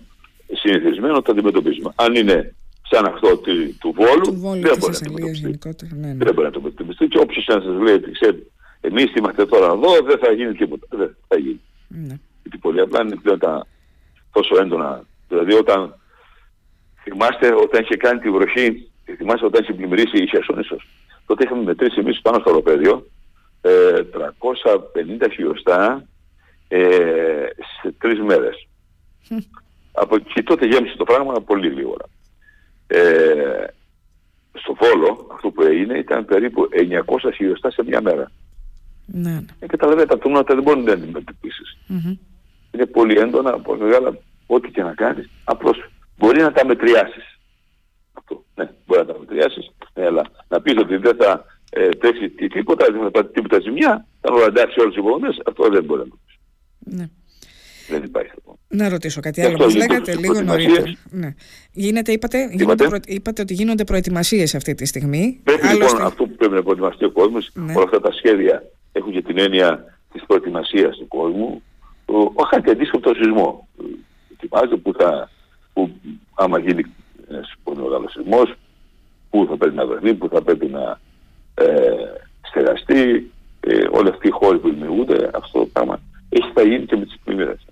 συνηθισμένο, 0.54 1.22
το 1.22 1.32
αντιμετωπίζουμε. 1.32 1.92
Αν 1.96 2.16
είναι 2.16 2.56
σαν 2.90 3.06
αυτό 3.06 3.38
του, 3.38 3.94
Βόλου, 3.96 4.22
του 4.22 4.40
Βόλου 4.40 4.62
δεν 4.62 4.78
μπορεί 4.78 4.92
να 4.92 5.00
το 5.00 5.06
αντιμετωπιστεί. 5.06 5.60
Ναι, 5.96 6.08
ναι. 6.08 6.24
Δεν 6.24 6.34
μπορεί 6.34 6.48
να 6.48 6.52
το 6.52 6.60
αντιμετωπιστεί. 6.60 7.08
Και 7.08 7.20
όποιος 7.20 7.46
να 7.48 7.62
σας 7.62 7.82
λέει 7.82 7.94
ότι 7.94 8.12
ξέρει, 8.12 8.52
εμείς 8.82 9.14
είμαστε 9.16 9.46
τώρα 9.46 9.66
εδώ, 9.66 9.92
δεν 10.06 10.18
θα 10.18 10.32
γίνει 10.32 10.54
τίποτα. 10.54 10.86
Δεν 10.90 11.16
θα 11.28 11.38
γίνει. 11.38 11.62
Ναι. 11.88 12.20
Γιατί 12.42 12.58
πολύ 12.58 12.80
απλά 12.80 13.02
είναι 13.02 13.16
πλέον 13.16 13.40
τα, 13.40 13.68
τόσο 14.32 14.62
έντονα. 14.62 15.04
Δηλαδή 15.28 15.54
όταν 15.54 15.96
θυμάστε 17.04 17.54
όταν 17.54 17.82
είχε 17.82 17.96
κάνει 17.96 18.20
τη 18.20 18.30
βροχή, 18.30 18.92
θυμάστε 19.18 19.46
όταν 19.46 19.64
είχε 19.64 19.74
πλημμυρίσει 19.74 20.18
η 20.24 20.28
Χερσόνησος, 20.28 20.88
τότε 21.26 21.44
είχαμε 21.44 21.64
μετρήσει 21.64 22.00
εμείς 22.00 22.22
πάνω 22.22 22.40
στο 22.40 22.50
οροπέδιο 22.50 23.08
ε, 23.62 24.02
350 25.22 25.28
χιλιοστά 25.32 26.08
ε, 26.68 26.88
σε 27.82 27.92
τρεις 27.98 28.20
μέρες. 28.20 28.68
Από 29.92 30.18
και 30.18 30.44
τότε 30.44 30.66
γέμισε 30.66 30.98
το 30.98 31.04
πράγμα 31.04 31.34
πολύ 31.34 31.70
λίγο. 31.70 31.96
Ε, 32.88 33.66
στο 34.54 34.76
Βόλο 34.80 35.28
αυτό 35.34 35.50
που 35.50 35.62
έγινε 35.62 35.98
ήταν 35.98 36.26
περίπου 36.26 36.70
900 37.06 37.32
χιλιοστά 37.34 37.72
σε 37.72 37.84
μια 37.84 38.02
μέρα. 38.02 38.32
Ναι. 39.06 39.30
ναι. 39.30 39.46
Ε, 39.60 39.66
καταλαβαίνετε, 39.66 40.18
τα 40.18 40.28
νούμερα 40.28 40.44
δεν 40.48 40.64
μπορεί 40.64 40.80
να 40.80 40.94
αντιμετωπίσεις. 40.94 41.78
Mm-hmm. 41.90 42.18
Είναι 42.72 42.86
πολύ 42.86 43.20
έντονα, 43.20 43.60
πολύ 43.60 43.82
μεγάλα, 43.82 44.18
ό,τι 44.48 44.72
και 44.72 44.84
να 44.84 44.94
κάνεις, 44.94 45.30
απλώς 45.44 45.90
μπορεί 46.18 46.42
να 46.42 46.52
τα 46.52 46.66
μετριάσεις. 46.66 47.40
Αυτό, 48.14 48.44
ναι, 48.56 48.70
μπορεί 48.86 49.00
να 49.00 49.14
τα 49.14 49.20
μετριάσεις, 49.20 49.72
ναι, 49.94 50.06
αλλά 50.06 50.22
να 50.48 50.62
πεις 50.62 50.78
ότι 50.78 50.98
δεν 50.98 51.16
θα 51.16 51.46
ε, 51.70 51.90
τρέξει 51.90 52.30
τίποτα, 52.30 52.86
δεν 52.92 53.12
θα 53.14 53.26
τίποτα 53.26 53.60
ζημιά, 53.60 54.06
θα 54.22 54.32
μπορεί 54.32 54.42
να 54.42 54.48
εντάξει 54.48 54.80
όλες 54.80 54.94
τις 54.94 55.04
υποδομές, 55.04 55.42
αυτό 55.46 55.70
δεν 55.70 55.84
μπορεί 55.84 56.00
να 56.00 56.08
το 56.08 56.18
πεις. 56.26 56.38
Ναι. 56.80 57.10
Δεν 57.88 58.04
υπάρχει 58.04 58.32
αυτό. 58.38 58.58
Να 58.68 58.90
ρωτήσω 58.90 59.22
κάτι 59.22 59.42
άλλο. 59.42 59.58
Μας 59.58 59.76
λέγατε 59.76 60.16
λίγο 60.16 60.42
νωρίτερα. 60.42 60.94
Ναι. 61.10 61.34
Γίνεται, 61.72 62.12
είπατε, 62.12 62.50
γίνονται 62.52 62.88
προ... 62.88 62.98
είπατε 63.06 63.42
ότι 63.42 63.54
γίνονται 63.54 63.84
προετοιμασίες 63.84 64.56
αυτή 64.56 64.74
τη 64.76 64.86
στιγμή. 64.86 65.40
Πρέπει 65.44 65.68
Άλλωστε... 65.68 65.86
λοιπόν 65.86 66.06
αυτό 66.06 66.24
που 66.24 66.36
πρέπει 66.36 66.54
να 66.54 66.64
προετοιμαστεί 66.64 67.06
ο 67.06 67.12
κόσμος, 67.12 67.52
ναι. 67.54 67.74
όλα 67.76 67.84
αυτά 67.84 68.02
τα 68.02 68.12
σχέδια 68.12 68.64
έχουν 68.92 69.12
και 69.12 69.22
την 69.22 69.38
έννοια 69.38 70.00
της 70.14 70.24
προετοιμασίας 70.28 70.98
του 70.98 71.08
κόσμου, 71.08 71.62
όχι 72.34 72.62
και 72.64 72.72
αντίστοιχο 72.72 73.00
το 73.00 73.14
σεισμό. 73.14 73.68
Ετοιμάζεται 74.32 74.76
που 74.76 74.94
θα, 74.94 75.30
που 75.74 75.92
άμα 76.36 76.60
γίνει 76.60 76.84
ένας 77.30 77.54
πολύ 77.64 77.82
μεγάλος 77.82 78.12
σεισμός, 78.12 78.54
πού 79.30 79.46
θα 79.50 79.58
πρέπει 79.58 79.76
να 79.76 79.86
βρεθεί, 79.86 80.14
πού 80.14 80.28
θα 80.28 80.42
πρέπει 80.42 80.66
να 80.66 81.00
ε, 81.54 81.66
στεγαστεί, 82.42 83.32
ε, 83.60 83.88
όλοι 83.92 84.10
αυτοί 84.10 84.28
οι 84.28 84.32
χώροι 84.32 84.60
που 84.60 84.70
δημιουργούνται, 84.70 85.30
αυτό 85.34 85.60
το 85.60 85.66
πράγμα 85.66 86.00
έχει 86.30 86.52
θα 86.54 86.62
γίνει 86.62 86.86
και 86.86 86.96
με 86.96 87.06
τις 87.06 87.18
πλημμύρες. 87.24 87.67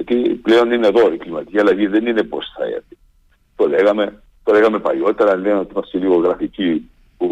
Γιατί 0.00 0.34
πλέον 0.34 0.72
είναι 0.72 0.86
εδώ 0.86 1.12
η 1.12 1.16
κλιματική 1.16 1.58
αλλαγή, 1.58 1.86
δεν 1.86 2.06
είναι 2.06 2.22
πώς 2.22 2.52
θα 2.56 2.64
έρθει. 2.64 2.98
Το 3.56 3.68
λέγαμε, 3.68 4.22
το 4.44 4.52
λέγαμε 4.52 4.78
παλιότερα, 4.78 5.36
λέμε 5.36 5.58
ότι 5.58 5.72
είμαστε 5.72 5.98
λίγο 5.98 6.16
γραφικοί 6.16 6.90
που 7.16 7.28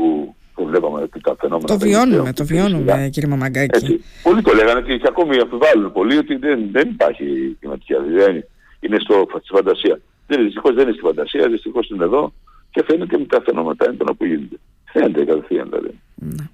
το 0.56 0.64
βλέπαμε 0.64 1.02
ότι 1.02 1.20
τα 1.20 1.36
φαινόμενα... 1.40 1.68
Το 1.68 1.78
βιώνουμε, 1.78 2.32
το 2.32 2.44
βιώνουμε 2.44 3.08
κύριε 3.12 3.28
Μαμαγκάκη. 3.28 3.76
Έτσι. 3.76 4.04
Πολλοί 4.22 4.42
το 4.42 4.54
λέγανε 4.54 4.80
και, 4.80 4.96
και 4.96 5.06
ακόμη 5.08 5.38
αμφιβάλλουν 5.40 5.92
πολύ 5.92 6.16
ότι 6.16 6.36
δεν, 6.36 6.68
δεν 6.72 6.88
υπάρχει 6.88 7.56
κλιματική 7.60 7.94
αλλαγή, 7.94 8.44
είναι 8.80 8.98
στο, 8.98 9.26
στη 9.30 9.48
φαντασία. 9.48 10.00
Δεν, 10.26 10.44
δυστυχώς 10.44 10.74
δεν 10.74 10.82
είναι 10.82 10.92
στη 10.92 11.02
φαντασία, 11.02 11.48
δυστυχώς 11.48 11.90
είναι 11.90 12.04
εδώ 12.04 12.32
και 12.70 12.84
φαίνεται 12.86 13.18
με 13.18 13.24
τα 13.24 13.42
φαινόματα 13.44 13.88
έντονα 13.88 14.14
που 14.14 14.24
γίνονται. 14.24 14.56
Φαίνεται 14.84 15.24
κατευθείαν 15.24 15.68
δηλαδή. 15.68 16.00
Ναι. 16.14 16.48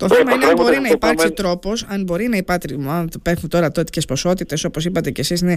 Το 0.00 0.08
θέμα 0.08 0.32
είναι 0.32 0.44
αν 0.44 0.54
μπορεί 0.56 0.78
να 0.80 0.88
υπάρξει 0.88 1.32
τρόπος, 1.32 1.86
αν 1.88 2.02
μπορεί 2.02 2.28
να 2.28 2.36
υπάρξει. 2.36 2.78
Αν 2.88 3.08
υπάρχουν 3.14 3.48
τώρα 3.48 3.70
τέτοιες 3.70 4.04
ποσότητες, 4.04 4.64
όπως 4.64 4.84
είπατε 4.84 5.10
και 5.10 5.20
εσείς, 5.20 5.40
είναι 5.40 5.56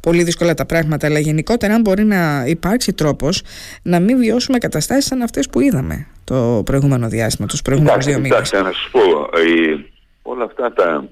πολύ 0.00 0.22
δύσκολα 0.22 0.54
τα 0.54 0.66
πράγματα. 0.66 1.06
Αλλά 1.06 1.18
γενικότερα, 1.18 1.74
αν 1.74 1.80
μπορεί 1.80 2.04
να 2.04 2.44
υπάρξει 2.46 2.92
τρόπος 2.92 3.42
να 3.82 4.00
μην 4.00 4.18
βιώσουμε 4.18 4.58
καταστάσεις 4.58 5.04
σαν 5.04 5.22
αυτές 5.22 5.48
που 5.48 5.60
είδαμε 5.60 6.06
το 6.24 6.62
προηγούμενο 6.64 7.08
διάστημα, 7.08 7.48
τους 7.48 7.62
προηγούμενους 7.62 8.04
δύο 8.04 8.14
μήνες. 8.14 8.30
Κοιτάξτε, 8.30 8.62
να 8.62 8.72
σας 8.72 8.88
πω, 8.92 9.00
ε, 9.00 9.76
όλα 10.22 10.44
αυτά 10.44 10.72
τα, 10.72 11.08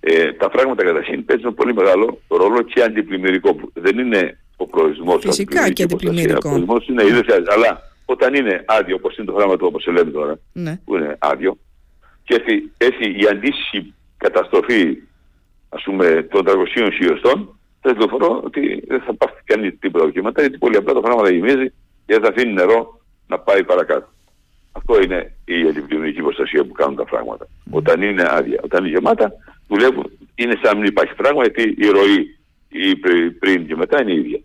ε, 0.00 0.32
τα 0.32 0.50
πράγματα 0.50 0.84
καταρχήν 0.84 1.24
παίζουν 1.24 1.54
πολύ 1.54 1.74
μεγάλο 1.74 2.20
ρόλο 2.28 2.62
και 2.62 2.82
αντιπλημμυρικό. 2.82 3.56
Δεν 3.72 3.98
είναι 3.98 4.38
ο 4.56 4.66
προορισμός 4.66 5.20
Φυσικά 5.20 5.70
και 5.70 5.82
αντιπλημμυρικό. 5.82 6.36
Ο 6.36 6.40
προορισμός 6.40 6.88
είναι 6.88 7.02
ήδη 7.04 7.20
αλλά 7.54 7.82
όταν 8.04 8.34
είναι 8.34 8.64
άδειο, 8.66 8.96
όπως 8.96 9.16
είναι 9.16 9.26
το 9.26 9.32
πράγμα 9.32 9.56
του, 9.56 9.66
όπως 9.68 9.86
λέμε 9.86 10.10
τώρα, 10.10 10.38
ναι. 10.52 10.80
που 10.84 10.96
είναι 10.96 11.16
άδειο, 11.18 11.58
και 12.26 12.34
έρθει, 12.34 12.70
έρθει 12.76 13.06
η 13.20 13.26
αντίστοιχη 13.30 13.94
καταστροφή 14.16 14.98
ας 15.68 15.82
πούμε 15.82 16.26
των 16.30 16.44
300 16.46 16.90
χιλιοστών, 16.92 17.58
θα 17.80 17.94
πληροφορώ 17.94 18.40
ότι 18.44 18.84
δεν 18.86 19.00
θα 19.00 19.14
πάρει 19.14 19.32
κανείς 19.44 19.78
τίποτα 19.78 20.04
δοκίματα, 20.04 20.40
γιατί 20.40 20.58
πολύ 20.58 20.76
απλά 20.76 20.92
το 20.92 21.00
πράγμα 21.00 21.22
θα 21.22 21.30
γεμίζει 21.30 21.72
και 22.06 22.18
θα 22.22 22.28
αφήνει 22.28 22.52
νερό 22.52 23.00
να 23.26 23.38
πάει 23.38 23.64
παρακάτω. 23.64 24.08
Αυτό 24.72 25.02
είναι 25.02 25.32
η 25.44 25.68
αντιπλημμυρική 25.68 26.22
προστασία 26.22 26.64
που 26.64 26.72
κάνουν 26.72 26.96
τα 26.96 27.04
πράγματα. 27.04 27.48
Όταν 27.70 28.02
είναι 28.02 28.24
άδεια, 28.28 28.60
όταν 28.62 28.84
είναι 28.84 28.94
γεμάτα, 28.94 29.32
δουλεύουν, 29.68 30.10
είναι 30.34 30.58
σαν 30.62 30.72
να 30.72 30.80
μην 30.80 30.90
υπάρχει 30.90 31.14
πράγμα, 31.14 31.42
γιατί 31.42 31.74
η 31.78 31.86
ροή 31.86 32.38
η 32.68 32.96
πριν 33.38 33.66
και 33.66 33.76
μετά 33.76 34.02
είναι 34.02 34.12
η 34.12 34.18
ίδια. 34.18 34.40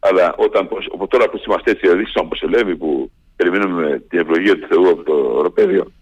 Αλλά 0.00 0.34
όταν, 0.36 0.68
τώρα 1.08 1.30
που 1.30 1.40
είμαστε 1.46 1.70
έτσι, 1.70 1.86
δηλαδή 1.86 2.04
σαν 2.06 2.50
λέμε 2.50 2.74
που 2.74 3.10
περιμένουμε 3.36 4.02
την 4.08 4.18
ευλογία 4.18 4.58
του 4.58 4.66
Θεού 4.68 4.88
από 4.88 5.02
το 5.02 5.14
οροπέδιο, 5.14 5.92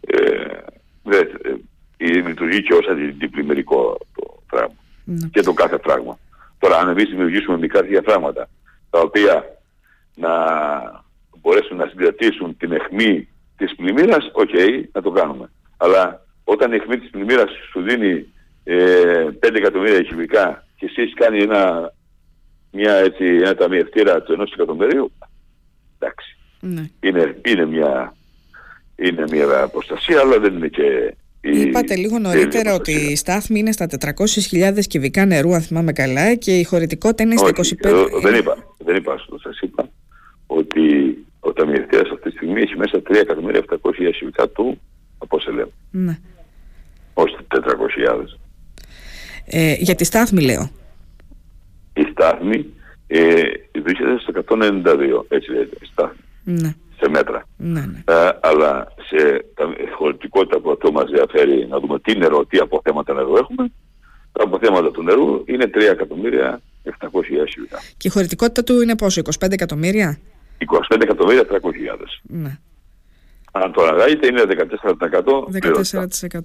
ε, 0.00 0.57
δε, 1.08 1.18
ε, 1.96 2.20
λειτουργεί 2.26 2.62
και 2.62 2.74
ως 2.74 2.86
αντιπλημμυρικό 2.86 3.98
το 4.14 4.42
πράγμα. 4.50 4.74
Ναι. 5.04 5.28
Και 5.28 5.42
το 5.42 5.52
κάθε 5.52 5.78
πράγμα. 5.78 6.18
Τώρα 6.58 6.78
αν 6.78 6.88
εμείς 6.88 7.08
δημιουργήσουμε 7.08 7.58
μικρά 7.58 7.82
διαφράγματα 7.82 8.48
τα 8.90 9.00
οποία 9.00 9.44
να 10.14 10.30
μπορέσουν 11.40 11.76
να 11.76 11.86
συγκρατήσουν 11.86 12.56
την 12.56 12.72
αιχμή 12.72 13.28
της 13.56 13.74
πλημμύρας, 13.76 14.30
ok, 14.32 14.48
okay, 14.52 14.82
να 14.92 15.02
το 15.02 15.10
κάνουμε. 15.10 15.50
Αλλά 15.76 16.26
όταν 16.44 16.72
η 16.72 16.76
αιχμή 16.76 16.98
της 16.98 17.10
πλημμύρας 17.10 17.50
σου 17.70 17.80
δίνει 17.80 18.26
ε, 18.64 19.26
5 19.40 19.54
εκατομμύρια 19.54 20.02
κυβικά 20.02 20.66
και 20.76 20.84
εσύ 20.86 21.02
έχεις 21.02 21.14
κάνει 21.14 21.42
ένα, 21.42 21.92
μια, 22.70 22.94
έτσι, 22.94 23.24
ένα 23.24 23.54
ταμιευτήρα 23.54 24.22
του 24.22 24.32
ενός 24.32 24.52
εκατομμυρίου, 24.52 25.12
εντάξει. 25.98 26.36
Ναι. 26.60 26.90
Είναι, 27.00 27.40
είναι 27.44 27.66
μια 27.66 28.14
είναι 28.98 29.24
μια 29.30 29.68
προστασία, 29.68 30.20
αλλά 30.20 30.38
δεν 30.38 30.54
είναι 30.54 30.68
και. 30.68 31.14
Είπατε 31.40 31.96
λίγο 31.96 32.18
νωρίτερα 32.18 32.74
ότι 32.74 32.92
η 32.92 33.16
στάθμη 33.16 33.58
είναι 33.58 33.72
στα 33.72 33.86
400.000 34.50 34.78
κυβικά 34.88 35.24
νερού, 35.26 35.54
αν 35.54 35.60
θυμάμαι 35.60 35.92
καλά, 35.92 36.34
και 36.34 36.58
η 36.58 36.64
χωρητικότητα 36.64 37.22
είναι 37.22 37.36
στα 37.36 37.48
25. 37.48 37.52
Όχι, 37.52 37.76
δεν 38.22 38.34
είπα. 38.34 38.56
Δεν 38.78 38.96
είπα. 38.96 39.16
Σας 39.42 39.60
είπα 39.60 39.90
ότι 40.46 41.16
ο 41.40 41.52
ταμιευτέα 41.52 42.00
αυτή 42.12 42.30
τη 42.30 42.36
στιγμή 42.36 42.60
έχει 42.60 42.76
μέσα 42.76 43.02
3.700.000 43.08 44.10
κυβικά 44.18 44.48
του 44.48 44.80
από 45.18 45.38
λέμε. 45.46 45.70
Ναι. 45.90 46.18
Όχι 47.14 47.36
400.000. 47.54 48.24
Ε, 49.44 49.74
για 49.78 49.94
τη 49.94 50.04
στάθμη 50.04 50.42
λέω. 50.42 50.70
Η 51.92 52.02
στάθμη 52.10 52.66
ε, 53.06 53.42
βρίσκεται 53.82 54.18
στο 54.18 54.32
192, 54.48 55.24
έτσι 55.28 55.50
λέγεται 55.50 55.76
η 55.80 55.86
στάθμη. 55.92 56.20
Ναι 56.44 56.74
σε 57.00 57.08
μέτρα. 57.08 57.44
Ναι, 57.56 57.80
ναι. 57.80 58.02
Ε, 58.14 58.30
αλλά 58.40 58.92
σε 59.08 59.44
τα 59.54 59.64
χωρητικότητα 59.96 60.60
που 60.60 60.70
αυτό 60.70 60.92
μας 60.92 61.04
ενδιαφέρει 61.04 61.66
να 61.66 61.78
δούμε 61.80 61.98
τι 62.00 62.18
νερό, 62.18 62.46
τι 62.46 62.58
αποθέματα 62.58 63.14
νερού 63.14 63.36
έχουμε, 63.36 63.72
τα 64.32 64.44
αποθέματα 64.44 64.90
του 64.90 65.02
νερού 65.02 65.42
είναι 65.46 65.70
3 65.74 65.80
εκατομμύρια 65.80 66.60
700 66.84 67.24
χιλιάδες 67.24 67.94
Και 67.96 68.08
η 68.08 68.10
χωρητικότητα 68.10 68.64
του 68.64 68.80
είναι 68.80 68.96
πόσο, 68.96 69.22
25 69.40 69.52
εκατομμύρια; 69.52 70.18
25 70.90 71.02
εκατομμύρια 71.02 71.42
300 71.42 71.56
Ναι. 72.22 72.58
Αν 73.52 73.72
το 73.72 73.82
αναγάγετε 73.82 74.26
είναι 74.26 74.42
14%. 74.42 74.50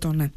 14% 0.05 0.15
ναι. 0.15 0.31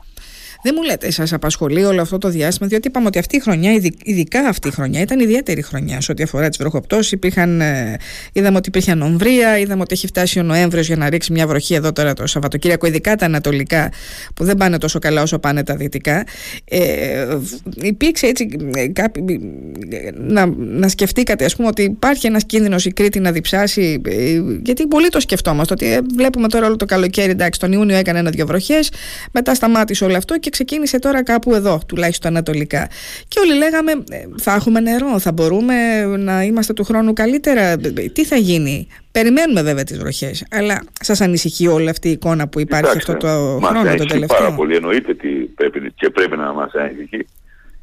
Δεν 0.63 0.75
μου 0.77 0.83
λέτε, 0.83 1.11
σας 1.11 1.33
απασχολεί 1.33 1.85
όλο 1.85 2.01
αυτό 2.01 2.19
το 2.19 2.29
διάστημα, 2.29 2.69
διότι 2.69 2.89
είπαμε 2.89 3.07
ότι 3.07 3.19
αυτή 3.19 3.37
η 3.37 3.41
χρονιά, 3.41 3.73
ειδικά 4.03 4.41
αυτή 4.49 4.69
η 4.69 4.71
χρονιά, 4.71 5.01
ήταν 5.01 5.21
ιδιαίτερη 5.21 5.63
χρονιά 5.63 6.01
σε 6.01 6.13
ό,τι 6.13 6.23
αφορά 6.23 6.49
τις 6.49 6.59
βροχοπτώσεις. 6.59 7.13
Υπήρχαν, 7.13 7.61
ε, 7.61 7.97
είδαμε 8.33 8.57
ότι 8.57 8.69
υπήρχε 8.69 8.91
ανομβρία, 8.91 9.59
είδαμε 9.59 9.83
ότι 9.83 9.95
έχει 9.95 10.07
φτάσει 10.07 10.39
ο 10.39 10.43
Νοέμβριος 10.43 10.87
για 10.87 10.97
να 10.97 11.11
ρίξει 11.11 11.33
μια 11.33 11.47
βροχή 11.47 11.75
εδώ 11.75 11.93
τώρα 11.93 12.13
το 12.13 12.27
Σαββατοκύριακο, 12.27 12.87
ειδικά 12.87 13.17
τα 13.17 13.25
ανατολικά 13.25 13.93
που 14.35 14.45
δεν 14.45 14.57
πάνε 14.57 14.79
τόσο 14.79 14.99
καλά 14.99 15.23
όσο 15.23 15.39
πάνε 15.39 15.63
τα 15.63 15.77
δυτικά. 15.77 16.25
Ε, 16.65 17.39
υπήρξε 17.75 18.27
έτσι 18.27 18.49
ε, 18.75 20.11
να, 20.15 20.47
να 20.57 20.89
σκεφτήκατε, 20.89 21.45
ας 21.45 21.57
πούμε, 21.57 21.69
ότι 21.69 21.83
υπάρχει 21.83 22.27
ένας 22.27 22.45
κίνδυνος 22.45 22.85
η 22.85 22.93
Κρήτη 22.93 23.21
να 23.21 23.33
διψάσει, 23.33 24.01
ε, 24.09 24.41
γιατί 24.63 24.87
πολύ 24.87 25.09
το 25.09 25.21
σκεφτόμαστε, 25.21 25.73
ότι 25.73 26.07
βλέπουμε 26.17 26.49
τώρα 26.49 26.67
όλο 26.67 26.77
το 26.77 26.85
καλοκαίρι, 26.85 27.31
εντάξει, 27.31 27.61
τον 27.61 27.73
Ιούνιο 27.73 27.97
έκανε 27.97 28.19
ένα-δυο 28.19 28.47
βροχές, 28.47 28.91
μετά 29.33 29.55
σταμάτησε 29.55 30.05
όλο 30.05 30.17
αυτό 30.17 30.39
και 30.47 30.53
ξεκίνησε 30.53 30.99
τώρα 30.99 31.23
κάπου 31.23 31.55
εδώ, 31.55 31.81
τουλάχιστον 31.89 32.31
ανατολικά. 32.31 32.89
Και 33.29 33.39
όλοι 33.41 33.55
λέγαμε, 33.57 33.93
ε, 33.93 34.27
θα 34.37 34.55
έχουμε 34.55 34.81
νερό, 34.81 35.19
θα 35.19 35.33
μπορούμε 35.33 36.05
να 36.05 36.43
είμαστε 36.43 36.73
του 36.73 36.85
χρόνου 36.85 37.13
καλύτερα. 37.13 37.77
Τι 38.13 38.25
θα 38.25 38.37
γίνει; 38.37 38.89
Περιμένουμε 39.13 39.63
βέβαια 39.63 39.85
τις 39.85 39.99
βροχές, 39.99 40.47
αλλά 40.51 40.85
σας 41.01 41.21
ανησυχεί 41.21 41.67
όλη 41.67 41.89
αυτή 41.89 42.09
η 42.09 42.11
εικόνα 42.11 42.49
που 42.49 42.61
υπάρχει 42.61 42.97
αυτό 42.97 43.17
το 43.17 43.61
χρόνο 43.63 43.95
το 43.97 44.05
τελευταίο. 44.05 44.39
πάρα 44.39 44.53
πολύ, 44.53 44.77
εννοείται 44.77 45.11
ότι 45.11 45.29
πρέπει, 45.55 45.93
και 45.93 46.11
πρέπει 46.11 46.37
να 46.37 46.53
μας 46.53 46.73
ανησυχεί. 46.75 47.27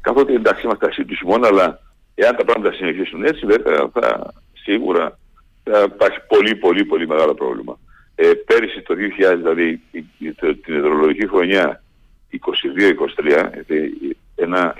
Καθότι 0.00 0.34
εντάξει 0.34 0.66
είμαστε 0.66 0.86
αρχή 0.86 1.04
του 1.04 1.14
χειμώνα, 1.14 1.46
αλλά 1.46 1.80
εάν 2.14 2.36
τα 2.36 2.44
πράγματα 2.44 2.76
συνεχίσουν 2.76 3.24
έτσι, 3.24 3.46
βέβαια 3.46 3.90
θα 3.92 4.32
σίγουρα 4.52 5.18
θα 5.64 5.86
υπάρχει 5.94 6.18
πολύ 6.28 6.54
πολύ 6.54 6.84
πολύ 6.84 7.06
μεγάλο 7.06 7.34
πρόβλημα. 7.34 7.78
Ε, 8.14 8.30
πέρυσι 8.46 8.80
το 8.82 8.94
2000, 9.32 9.36
δηλαδή 9.36 9.80
την 10.64 10.74
υδρολογική 10.74 11.28
χρονιά 11.28 11.83
22-23, 13.16 14.12
ένα, 14.34 14.74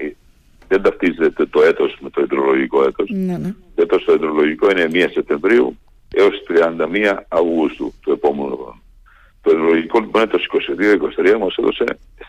δεν 0.68 0.82
ταυτίζεται 0.82 1.46
το 1.46 1.62
έτος 1.62 1.96
με 2.00 2.10
το 2.10 2.22
υδρολογικό 2.22 2.84
έτος. 2.84 3.10
Ναι, 3.10 3.36
ναι. 3.36 3.54
Το 3.74 3.82
έτος 3.82 4.04
το 4.04 4.12
υδρολογικό 4.12 4.70
είναι 4.70 4.88
1 4.92 5.10
Σεπτεμβρίου 5.12 5.78
έως 6.14 6.42
31 6.48 7.16
Αυγούστου 7.28 7.94
του 8.00 8.12
επόμενου 8.12 8.56
χρόνου. 8.56 8.82
Το 9.42 9.50
υδρολογικό 9.50 9.98
λοιπόν 9.98 10.22
έτος 10.22 10.48
22-23 11.32 11.38
μας 11.38 11.56
έδωσε 11.56 11.84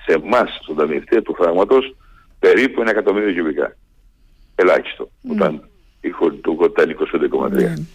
σε 0.06 0.14
εμάς 0.14 0.60
στον 0.62 0.76
ταμιευτή 0.76 1.22
του 1.22 1.36
φράγματος 1.36 1.96
περίπου 2.40 2.82
ένα 2.82 2.90
εκατομμύριο 2.90 3.34
κυβικά. 3.34 3.76
Ελάχιστο. 4.56 5.10
Mm. 5.10 5.32
Όταν 5.32 5.70
η 6.02 6.10
χωρί 6.10 6.36
του 6.36 6.60
ήταν 6.72 6.98
25,3. 7.14 7.60
Mm. 7.60 7.86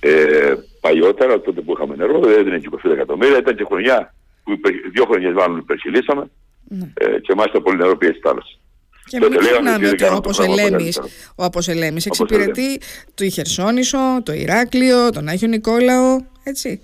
Ε, 0.00 0.54
παλιότερα, 0.80 1.40
τότε 1.40 1.60
που 1.60 1.72
είχαμε 1.72 1.96
νερό, 1.96 2.20
δεν 2.20 2.38
έδινε 2.38 2.60
25 2.84 2.90
εκατομμύρια, 2.90 3.38
ήταν 3.38 3.56
και 3.56 3.64
χρονιά 3.64 4.14
που 4.44 4.52
δύο 4.92 5.04
χρονιές 5.04 5.32
μάλλον 5.32 5.58
υπερχειλήσαμε 5.58 6.30
ναι. 6.68 6.92
Ε, 6.94 7.20
και 7.20 7.34
μάλιστα 7.34 7.62
πολύ 7.62 7.76
νερό 7.76 7.96
πιέζει 7.96 8.18
θάλασσα. 8.22 8.58
Και 9.08 9.18
μην 9.20 9.38
ξεχνάμε 9.38 9.88
ότι 9.88 10.04
ο 10.04 10.14
Αποσελέμης, 10.14 10.98
ο 11.36 11.44
Αποσελέμης 11.44 12.06
εξυπηρετεί 12.06 12.80
το 13.14 13.24
Ιχερσόνησο, 13.24 13.98
το 14.22 14.32
Ηράκλειο, 14.32 15.10
τον 15.10 15.28
Άγιο 15.28 15.48
Νικόλαο, 15.48 16.20
έτσι. 16.42 16.80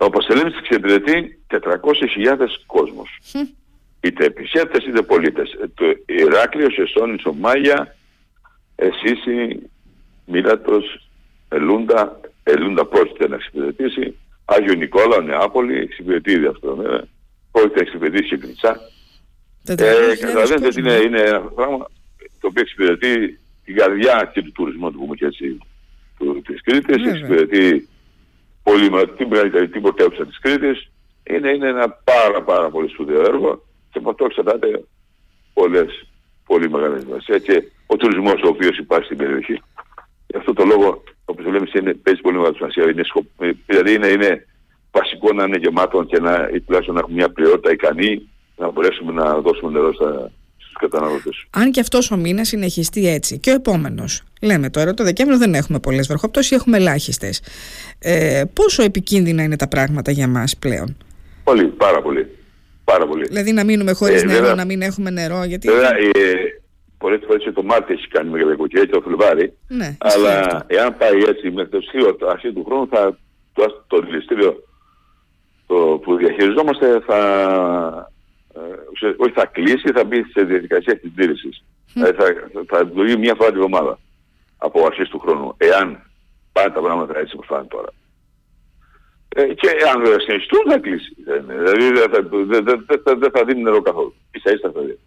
Ο 0.00 0.04
Αποσελέμης 0.04 0.56
εξυπηρετεί 0.56 1.38
400.000 1.46 2.46
κόσμος. 2.66 3.18
Είτε 4.00 4.24
επισκέπτες 4.24 4.86
είτε 4.86 5.02
πολίτες. 5.02 5.52
Ε, 5.52 5.68
το 5.74 5.84
Ηράκλειο, 6.06 6.70
Σεσόνησο, 6.70 7.32
Μάγια, 7.32 7.96
Εσύση, 8.76 9.70
Μίλατος, 10.24 11.08
Ελούντα, 11.48 12.20
Ελούντα 12.42 12.86
πρόκειται 12.86 13.28
να 13.28 13.34
εξυπηρετήσει, 13.34 14.16
Άγιο 14.44 14.74
Νικόλαο, 14.74 15.20
Νεάπολη, 15.20 15.78
εξυπηρετεί 15.78 16.30
ήδη 16.32 16.46
αυτό. 16.46 16.74
Ναι 16.74 17.00
πρόκειται 17.52 17.74
να 17.74 17.80
εξυπηρετήσει 17.80 18.28
και 18.28 18.36
κλεισά. 18.36 18.80
Ε, 19.66 20.16
καταλαβαίνετε 20.20 20.66
ότι 20.66 20.80
είναι, 20.80 20.94
είναι 20.94 21.20
ένα 21.20 21.40
πράγμα 21.40 21.78
το 22.40 22.46
οποίο 22.46 22.62
εξυπηρετεί 22.62 23.38
την 23.64 23.76
καρδιά 23.76 24.30
και 24.34 24.42
του 24.42 24.52
τουρισμού, 24.52 24.90
του 24.90 24.98
πούμε 24.98 25.14
και 25.14 25.26
έτσι, 25.26 25.58
του, 26.18 26.42
της 26.46 26.62
Κρήτης, 26.62 27.06
εξυπηρετεί 27.06 27.88
πολύ, 28.62 28.90
την 29.16 29.26
μεγαλύτερη 29.26 29.68
την 29.68 29.82
πρωτεύουσα 29.82 30.26
της 30.26 30.38
Κρήτης. 30.38 30.90
Είναι, 31.30 31.50
είναι 31.50 31.68
ένα 31.68 31.90
πάρα 31.90 32.42
πάρα 32.42 32.70
πολύ 32.70 32.88
σπουδαίο 32.88 33.20
έργο 33.20 33.62
και 33.90 33.98
από 33.98 34.10
αυτό 34.10 34.24
εξαρτάται 34.24 34.84
πολλές, 35.52 36.06
πολύ 36.46 36.70
μεγάλες 36.70 37.02
σημασία 37.02 37.38
και 37.38 37.62
ο 37.86 37.96
τουρισμός 37.96 38.42
ο 38.42 38.48
οποίος 38.48 38.78
υπάρχει 38.78 39.04
στην 39.04 39.16
περιοχή. 39.16 39.62
Γι' 40.26 40.36
αυτό 40.36 40.52
το 40.52 40.64
λόγο, 40.64 41.02
όπως 41.24 41.44
λέμε, 41.44 41.66
είναι, 41.72 41.94
παίζει 41.94 42.20
πολύ 42.20 42.36
μεγάλη 42.36 42.56
σημασία. 42.56 42.82
Είναι, 42.82 43.02
δηλαδή 43.66 43.94
είναι, 43.94 44.08
είναι 44.08 44.46
βασικό 44.92 45.32
να 45.32 45.44
είναι 45.44 45.58
γεμάτο 45.58 46.04
και 46.04 46.20
να, 46.20 46.48
τουλάχιστον 46.66 46.94
να 46.94 47.00
έχουμε 47.00 47.16
μια 47.16 47.30
πληρότητα 47.30 47.70
ικανή 47.72 48.28
να 48.56 48.70
μπορέσουμε 48.70 49.12
να 49.12 49.40
δώσουμε 49.40 49.72
νερό 49.72 49.92
στα, 49.94 50.30
στους 50.56 50.72
καταναλωτές. 50.78 51.46
Αν 51.50 51.70
και 51.70 51.80
αυτός 51.80 52.10
ο 52.10 52.16
μήνας 52.16 52.48
συνεχιστεί 52.48 53.08
έτσι 53.08 53.38
και 53.38 53.50
ο 53.50 53.54
επόμενος, 53.54 54.22
λέμε 54.42 54.70
τώρα 54.70 54.94
το 54.94 55.04
Δεκέμβριο 55.04 55.38
δεν 55.38 55.54
έχουμε 55.54 55.78
πολλές 55.78 56.06
βροχοπτώσεις, 56.06 56.52
έχουμε 56.52 56.76
ελάχιστες. 56.76 57.42
Ε, 57.98 58.42
πόσο 58.52 58.82
επικίνδυνα 58.82 59.42
είναι 59.42 59.56
τα 59.56 59.68
πράγματα 59.68 60.10
για 60.10 60.28
μας 60.28 60.56
πλέον; 60.56 60.96
Πολύ, 61.44 61.66
πάρα 61.66 62.02
πολύ. 62.02 62.26
Πάρα 62.84 63.06
πολύ. 63.06 63.26
Δηλαδή 63.26 63.52
να 63.52 63.64
μείνουμε 63.64 63.92
χωρίς 63.92 64.22
ε, 64.22 64.26
νερό, 64.26 64.54
να 64.54 64.64
μην 64.64 64.82
έχουμε 64.82 65.10
νερό. 65.10 65.44
Γιατί... 65.44 65.68
Βέβαια, 65.68 65.90
ε, 65.90 66.32
πολλές 66.98 67.20
φορές 67.26 67.50
το 67.54 67.62
Μάρτιο 67.62 67.94
έχει 67.94 68.08
κάνει 68.08 68.30
μεγάλη 68.30 68.56
και 68.68 68.86
το 68.86 69.00
Φλεβάρι. 69.00 69.52
Ναι, 69.68 69.96
αλλά 69.98 70.64
εάν 70.66 70.96
πάει 70.96 71.22
έτσι 71.28 71.50
μέχρι 71.50 71.70
το 71.70 71.80
σχείο 71.80 72.14
το 72.14 72.28
αρχή 72.28 72.52
του 72.52 72.64
χρόνου, 72.64 72.88
θα, 72.88 73.18
το, 73.52 73.84
το 73.86 74.00
δηληστήριο 74.00 74.62
το, 75.72 75.98
που 76.02 76.16
διαχειριζόμαστε 76.16 77.00
θα, 77.06 77.20
ε, 78.54 79.06
όχι 79.16 79.32
θα 79.34 79.46
κλείσει, 79.46 79.92
θα 79.94 80.04
μπει 80.04 80.24
σε 80.34 80.42
διαδικασία 80.42 80.98
συντήρησης. 81.00 81.64
Mm. 81.94 82.12
θα, 82.18 82.24
θα 82.66 82.82
λειτουργεί 82.84 83.16
μία 83.16 83.34
φορά 83.38 83.50
τη 83.50 83.58
βδομάδα 83.58 83.98
από 84.56 84.86
αρχή 84.86 85.02
του 85.02 85.18
χρόνου, 85.18 85.54
εάν 85.56 86.02
πάνε 86.52 86.70
τα 86.70 86.80
πράγματα 86.80 87.18
έτσι 87.18 87.36
που 87.36 87.44
πάνε 87.46 87.66
τώρα. 87.68 87.88
Ε, 89.36 89.44
και 89.44 89.68
αν 89.94 90.04
δεν 90.04 90.20
συνεχιστούν 90.20 90.62
θα 90.70 90.78
κλείσει. 90.78 91.16
Δηλαδή 91.24 91.86
δεν 91.98 92.10
θα, 92.12 92.20
δε, 93.04 93.14
δε, 93.14 93.28
θα 93.32 93.44
δίνει 93.44 93.62
νερό 93.62 93.82
καθόλου. 93.82 94.14
Ίσα 94.30 94.50
ίσα 94.54 94.70
θα 94.74 94.80
δίνει. 94.80 94.98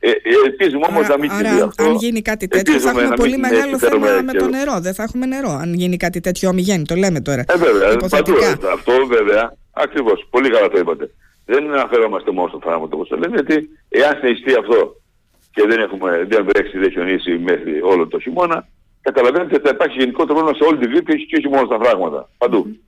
Ε, 0.00 0.10
ε, 0.10 0.14
ελπίζουμε 0.46 0.86
όμως 0.88 1.08
να 1.08 1.18
μην 1.18 1.30
συμβεί 1.30 1.60
αυτό. 1.60 1.84
Αν 1.84 1.94
γίνει 1.94 2.22
κάτι 2.22 2.48
τέτοιο, 2.48 2.78
θα 2.78 2.90
έχουμε 2.90 3.14
πολύ 3.16 3.38
μεγάλο 3.38 3.78
θέμα 3.78 4.22
με 4.22 4.32
το 4.32 4.48
νερό. 4.48 4.80
Δεν 4.80 4.94
θα 4.94 5.02
έχουμε 5.02 5.26
νερό. 5.26 5.50
Αν 5.50 5.74
γίνει 5.74 5.96
κάτι 5.96 6.20
τέτοιο 6.20 6.48
ομιγέννη, 6.48 6.84
το 6.84 6.94
λέμε 6.94 7.20
τώρα. 7.20 7.44
Ε, 7.48 7.56
βέβαια. 7.56 7.96
Παντού, 8.08 8.34
αυτό 8.72 9.06
βέβαια, 9.06 9.56
ακριβώς. 9.84 10.26
Πολύ 10.30 10.48
καλά 10.50 10.68
το 10.68 10.78
είπατε. 10.78 11.10
Δεν 11.44 11.72
αναφερόμαστε 11.72 12.30
μόνο 12.30 12.48
στο 12.48 12.60
θάνατο 12.64 12.88
όπως 12.96 13.08
το 13.08 13.16
λέμε, 13.16 13.34
γιατί 13.34 13.68
εάν 13.88 14.16
συνεχιστεί 14.20 14.54
αυτό 14.62 15.00
και 15.50 15.62
δεν 15.68 15.80
έχουμε 15.80 16.26
δεν 16.28 16.44
βρέξει, 16.48 16.78
δεν 16.78 16.90
χιονίσει 16.90 17.38
μέχρι 17.38 17.80
όλο 17.82 18.06
το 18.06 18.18
χειμώνα, 18.18 18.68
καταλαβαίνετε 19.00 19.54
ότι 19.54 19.64
θα 19.64 19.72
υπάρχει 19.74 19.98
γενικότερο 19.98 20.34
πρόβλημα 20.34 20.58
σε 20.58 20.64
όλη 20.68 20.78
τη 20.78 20.88
Βύπη 20.88 21.26
και 21.26 21.36
όχι 21.36 21.48
μόνο 21.48 21.66
στα 21.66 21.78
φράγματα. 21.84 22.30
Παντού. 22.38 22.78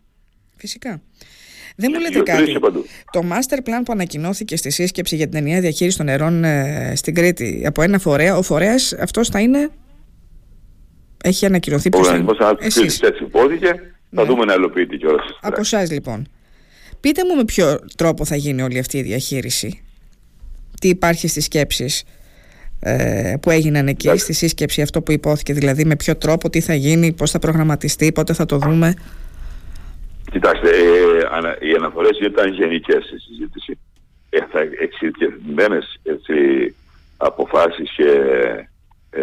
Φυσικά. 0.57 1.03
Δεν 1.77 1.91
μου 1.95 2.01
λέτε 2.01 2.21
κάτι. 2.21 2.53
Το 3.11 3.21
master 3.31 3.59
plan 3.59 3.83
που 3.85 3.93
ανακοινώθηκε 3.93 4.57
στη 4.57 4.71
σύσκεψη 4.71 5.17
για 5.17 5.29
την 5.29 5.39
ενιαία 5.39 5.61
διαχείριση 5.61 5.97
των 5.97 6.07
νερών 6.07 6.45
ε, 6.45 6.93
στην 6.97 7.15
Κρήτη 7.15 7.65
από 7.67 7.83
ένα 7.83 7.99
φορέα, 7.99 8.37
ο 8.37 8.43
φορέας 8.43 8.93
αυτός 8.93 9.29
θα 9.29 9.41
είναι; 9.41 9.71
Έχει 11.25 11.47
ανακοινωθεί 11.47 11.89
ποιο 11.89 12.05
θα 12.05 12.17
είναι. 12.17 12.35
Έτσι 12.59 12.99
υπόθηκε. 13.21 13.69
Θα 14.15 14.23
ναι. 14.23 14.29
δούμε 14.29 14.45
να 14.45 14.55
υλοποιείται 14.55 14.97
κιόλας. 14.97 15.39
Από 15.41 15.61
εσάς 15.61 15.91
λοιπόν. 15.91 16.29
Πείτε 17.01 17.23
μου 17.29 17.37
με 17.37 17.45
ποιο 17.45 17.79
τρόπο 17.97 18.25
θα 18.25 18.37
γίνει 18.37 18.63
όλη 18.63 18.79
αυτή 18.79 18.99
η 18.99 19.03
διαχείριση. 19.03 19.83
Τι 20.81 20.89
υπάρχει 20.89 21.29
στις 21.29 21.45
σκέψεις 21.45 22.05
ε, 22.81 23.35
που 23.43 23.51
έγιναν 23.51 23.89
εκεί 23.89 24.17
στη 24.17 24.33
σύσκεψη 24.33 24.83
αυτό 24.83 25.03
που 25.03 25.13
υπόθηκε 25.13 25.53
δηλαδή 25.53 25.85
με 25.85 25.97
ποιο 25.97 26.17
τρόπο, 26.17 26.51
τι 26.51 26.61
θα 26.61 26.75
γίνει, 26.75 27.13
πώς 27.13 27.31
θα 27.31 27.39
προγραμματιστεί, 27.39 28.13
πότε 28.13 28.33
θα 28.33 28.47
το 28.47 28.57
δούμε. 28.59 28.95
Κοιτάξτε, 30.31 30.71
ε, 30.71 31.67
οι 31.69 31.75
αναφορές 31.75 32.19
ήταν 32.21 32.53
γενικές 32.53 33.05
στη 33.05 33.19
συζήτηση. 33.19 33.79
Ε, 34.31 34.39
θα 34.51 34.61
εξειδικευμένες 34.61 36.01
έτσι, 36.03 36.35
αποφάσεις 37.17 37.91
και 37.97 38.11
ε, 39.11 39.23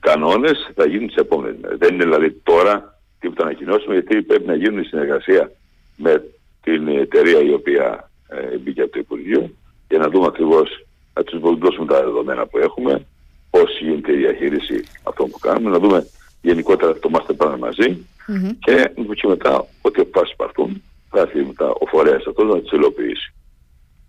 κανόνες 0.00 0.70
θα 0.74 0.86
γίνουν 0.86 1.06
τις 1.06 1.16
επόμενες 1.16 1.56
μέρες. 1.60 1.78
Δεν 1.78 1.94
είναι 1.94 2.04
δηλαδή 2.04 2.32
τώρα 2.32 3.00
τίποτα 3.18 3.44
να 3.44 3.48
ανακοινώσουμε 3.48 3.94
γιατί 3.94 4.22
πρέπει 4.22 4.46
να 4.46 4.54
γίνουν 4.54 4.80
η 4.80 4.84
συνεργασία 4.84 5.50
με 5.96 6.24
την 6.62 6.88
εταιρεία 6.88 7.40
η 7.40 7.52
οποία 7.52 8.10
ε, 8.28 8.56
μπήκε 8.56 8.82
από 8.82 8.92
το 8.92 8.98
Υπουργείο 8.98 9.50
για 9.88 9.98
να 9.98 10.08
δούμε 10.08 10.26
ακριβώς, 10.26 10.86
να 11.14 11.22
τους 11.22 11.40
δώσουμε 11.40 11.86
τα 11.86 12.04
δεδομένα 12.04 12.46
που 12.46 12.58
έχουμε, 12.58 13.06
πώς 13.50 13.80
γίνεται 13.80 14.12
η 14.12 14.16
διαχείριση 14.16 14.84
αυτών 15.02 15.30
που 15.30 15.38
κάνουμε, 15.38 15.70
να 15.70 15.78
δούμε 15.78 16.06
γενικότερα 16.42 16.98
το 16.98 17.10
master 17.12 17.36
plan 17.36 17.56
μαζί 17.58 18.06
mm-hmm. 18.28 18.50
και, 18.58 18.90
και 19.14 19.26
μετά 19.26 19.66
ό,τι 19.80 20.00
αποφάσεις 20.00 20.32
υπάρχουν 20.32 20.82
θα 21.10 21.20
έρθει 21.20 21.44
μετά 21.44 21.68
ο 21.70 21.86
φορέας 21.86 22.26
αυτός 22.26 22.54
να 22.54 22.60
τις 22.60 22.70
υλοποιήσει. 22.70 23.34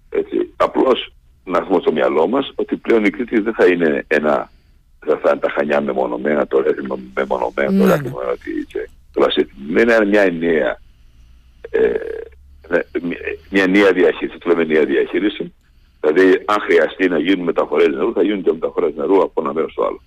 Έτσι. 0.09 0.53
Απλώς 0.55 1.13
να 1.43 1.57
έχουμε 1.57 1.79
στο 1.79 1.91
μυαλό 1.91 2.27
μας 2.27 2.51
ότι 2.55 2.75
πλέον 2.75 3.05
η 3.05 3.09
Κρήτη 3.09 3.39
δεν 3.39 3.53
θα 3.53 3.65
είναι 3.65 4.05
ένα 4.07 4.51
δεν 4.99 5.17
θα 5.17 5.29
είναι 5.29 5.39
τα 5.39 5.49
χανιά 5.49 5.81
μεμονωμένα, 5.81 6.47
το 6.47 6.61
ρέθιμο 6.61 6.99
μεμονωμένο, 7.15 7.71
mm-hmm. 7.71 7.79
το 7.79 7.85
ρέθιμο 7.85 8.19
και 8.67 8.89
το 9.13 9.21
λασίθι. 9.21 9.51
Είναι 9.69 10.05
μια 10.05 10.21
ενιαία 10.21 10.69
ε, 10.69 10.69
ναι, 10.69 10.75
μια 13.49 13.63
ενιαία 13.63 13.91
διαχείριση, 13.91 14.37
το 14.37 14.49
λέμε 14.49 14.61
ενιαία 14.61 14.85
διαχείριση. 14.85 15.53
Δηλαδή, 16.01 16.43
αν 16.45 16.59
χρειαστεί 16.59 17.07
να 17.07 17.19
γίνουν 17.19 17.43
μεταφορές 17.43 17.87
νερού, 17.87 18.13
θα 18.13 18.23
γίνουν 18.23 18.43
και 18.43 18.51
μεταφορές 18.51 18.93
νερού 18.95 19.21
από 19.21 19.41
ένα 19.41 19.53
μέρος 19.53 19.71
στο 19.71 19.83
άλλο. 19.83 20.01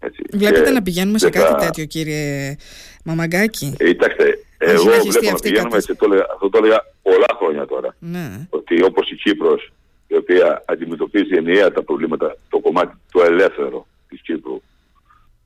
Έτσι. 0.00 0.22
Βλέπετε 0.32 0.70
να 0.70 0.82
πηγαίνουμε 0.82 1.18
σε 1.18 1.30
κάτι 1.30 1.64
τέτοιο 1.64 1.84
κύριε 1.84 2.56
Μαμαγκάκη; 3.04 3.74
Ε, 3.78 3.86
κοιτάξτε, 3.86 4.38
εγώ 4.58 4.82
βλέπω 4.82 5.30
να 5.30 5.38
πηγαίνουμε, 5.38 5.76
έτσι, 5.76 5.94
το 5.94 6.08
λέγα, 6.08 6.26
αυτό 6.34 6.48
το 6.48 6.58
έλεγα 6.58 6.84
πολλά 7.02 7.36
χρόνια 7.38 7.66
τώρα. 7.66 7.96
Ναι. 7.98 8.46
Ότι 8.50 8.82
όπως 8.82 9.10
η 9.10 9.14
Κύπρος, 9.14 9.72
η 10.06 10.16
οποία 10.16 10.62
αντιμετωπίζει 10.66 11.34
ενιαία 11.36 11.72
τα 11.72 11.82
προβλήματα, 11.82 12.36
το 12.48 12.58
κομμάτι 12.58 12.96
το 13.12 13.22
ελεύθερο 13.22 13.86
της 14.08 14.20
Κύπρου, 14.22 14.62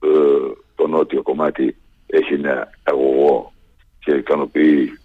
ε, 0.00 0.08
το 0.74 0.86
νότιο 0.86 1.22
κομμάτι 1.22 1.76
έχει 2.06 2.34
ένα 2.34 2.70
αγωγό 2.82 3.52
και 3.98 4.10
ικανοποιεί, 4.10 4.98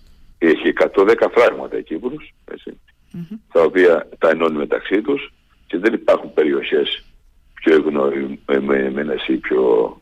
έχει 0.47 0.73
110 0.95 1.13
φράγματα 1.31 1.77
η 1.77 1.83
Κύπρος, 1.83 2.33
έτσι, 2.51 2.79
mm-hmm. 3.13 3.37
τα 3.51 3.61
οποία 3.61 4.09
τα 4.17 4.29
ενώνει 4.29 4.57
μεταξύ 4.57 5.01
τους 5.01 5.33
και 5.67 5.77
δεν 5.77 5.93
υπάρχουν 5.93 6.33
περιοχές 6.33 7.03
πιο 7.53 7.73
ευνοημένες 8.45 9.27
ή 9.27 9.33
πιο 9.33 10.01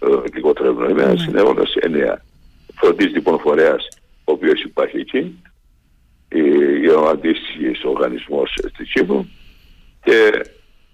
ε, 0.00 0.06
λιγότερο 0.34 0.70
ευνοημένες, 0.70 1.24
mm-hmm. 1.24 1.28
είναι 1.28 1.40
όλες 1.40 1.74
εννέα. 1.74 2.24
Φροντίζει 2.74 3.12
λοιπόν 3.12 3.34
ο 3.34 3.38
φορέας 3.38 3.88
ο 4.24 4.32
οποίος 4.32 4.62
υπάρχει 4.62 4.96
εκεί, 4.96 5.42
ο 6.96 7.08
αντίστοιχος 7.08 7.84
οργανισμός 7.84 8.54
στη 8.68 8.84
Κύπρο 8.84 9.26
και 10.02 10.44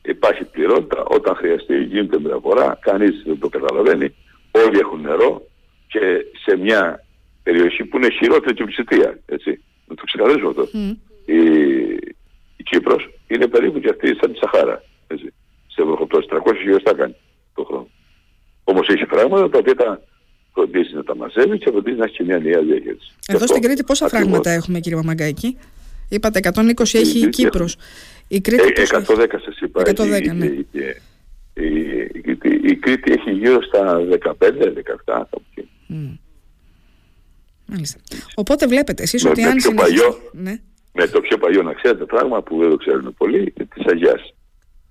υπάρχει 0.04 0.44
πληρότητα 0.44 1.04
όταν 1.04 1.34
χρειαστεί 1.34 1.82
γίνεται 1.82 2.18
μεταφορά, 2.18 2.78
κανείς 2.80 3.22
δεν 3.26 3.38
το 3.38 3.48
καταλαβαίνει, 3.48 4.14
όλοι 4.50 4.78
έχουν 4.78 5.00
νερό 5.00 5.46
και 5.86 6.00
σε 6.44 6.56
μια 6.56 7.03
περιοχή 7.46 7.84
που 7.84 7.96
είναι 7.96 8.10
χειρότερη 8.10 8.54
και 8.54 8.64
ψητεία, 8.64 9.18
έτσι, 9.26 9.50
να 9.86 9.94
το 9.94 10.02
ξεκαθαρίσουμε 10.04 10.50
αυτό. 10.50 10.64
Mm. 10.72 10.96
Η, 11.24 11.40
η 12.56 12.62
Κύπρος 12.62 13.02
είναι 13.26 13.46
περίπου 13.46 13.80
και 13.80 13.90
αυτή 13.90 14.06
σαν 14.20 14.32
τη 14.32 14.38
Σαχάρα, 14.38 14.82
έτσι 15.06 15.32
σε 15.74 15.82
βροχοπτώσεις 15.84 16.30
300 16.32 16.38
χιλιοστά 16.60 16.94
κάνει 16.94 17.14
το 17.54 17.64
χρόνο. 17.64 17.88
Όμως 18.64 18.88
έχει 18.88 19.06
πράγματα 19.06 19.48
τα 19.48 19.58
οποία 19.58 19.74
τα 19.74 20.02
φροντίζει 20.52 20.94
να 20.94 21.04
τα 21.04 21.16
μαζεύει 21.16 21.58
και 21.58 21.70
φροντίζει 21.70 21.96
να 21.96 22.04
έχει 22.04 22.16
και 22.16 22.24
μια 22.24 22.38
νέα 22.38 22.60
διαχείριση. 22.60 23.12
Εδώ 23.28 23.46
στην 23.46 23.62
Κρήτη 23.62 23.84
πόσα 23.84 24.04
ακριβώς. 24.04 24.26
φράγματα 24.26 24.50
έχουμε 24.50 24.80
κύριε 24.80 24.98
Μαμαγκάκη. 24.98 25.58
Είπατε 26.08 26.40
120 26.54 26.88
η 26.92 26.98
έχει 26.98 27.18
η 27.18 27.28
Κύπρος. 27.28 27.76
Η 28.28 28.40
Κρήτη 28.40 28.82
ε, 28.82 28.84
110 28.90 29.26
σας 29.44 29.58
είπα. 29.60 29.82
110 29.82 29.98
έχει, 29.98 30.30
ναι. 30.32 30.46
Η, 30.46 30.66
η, 31.54 31.78
η, 32.24 32.38
η, 32.62 32.76
Κρήτη 32.76 33.12
έχει 33.12 33.30
γύρω 33.30 33.62
στα 33.62 34.00
15-17 34.38 34.44
από 35.04 35.42
εκεί. 35.50 35.68
Mm. 35.90 36.18
Μάλιστα. 37.74 38.00
Οπότε 38.34 38.66
βλέπετε 38.66 39.02
εσείς 39.02 39.24
ότι 39.24 39.42
αν 39.42 39.60
συνεχίσει... 39.60 40.02
Ναι. 40.32 40.60
Με 40.92 41.06
το 41.06 41.20
πιο 41.20 41.38
παλιό 41.38 41.62
να 41.62 41.72
ξέρετε 41.72 42.04
πράγμα 42.04 42.42
που 42.42 42.58
δεν 42.58 42.70
το 42.70 42.76
ξέρουμε 42.76 43.10
πολύ 43.10 43.38
είναι 43.38 43.68
της 43.74 43.84
Αγιάς. 43.92 44.34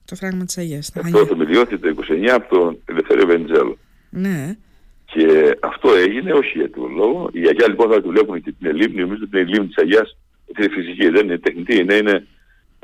Το 0.05 0.15
φράγμα 0.15 0.45
της 0.45 0.57
Αγίας. 0.57 0.91
Αυτό 0.95 1.25
το 1.25 1.35
μιλιώθηκε 1.35 1.77
το 1.77 1.95
29 2.09 2.27
από 2.27 2.55
τον 2.55 2.79
Ελευθερίο 2.85 3.25
Βεντζέλο. 3.25 3.77
Ναι. 4.09 4.57
Και 5.05 5.57
αυτό 5.59 5.93
έγινε 5.93 6.33
όχι 6.33 6.57
για 6.57 6.69
τον 6.69 6.95
λόγο. 6.95 7.29
Οι 7.31 7.39
Αγιά 7.39 7.67
λοιπόν 7.67 7.91
θα 7.91 8.01
δουλεύουν 8.01 8.41
και 8.41 8.51
την 8.51 8.67
Ελλήνη, 8.67 9.01
νομίζω 9.01 9.21
ότι 9.23 9.37
η 9.37 9.39
Ελλήνη 9.39 9.67
της 9.67 9.77
Αγιάς 9.77 10.17
είναι 10.45 10.69
φυσική, 10.69 11.09
δεν 11.09 11.25
είναι 11.25 11.37
τεχνητή, 11.37 11.79
είναι, 11.79 11.95
είναι 11.95 12.27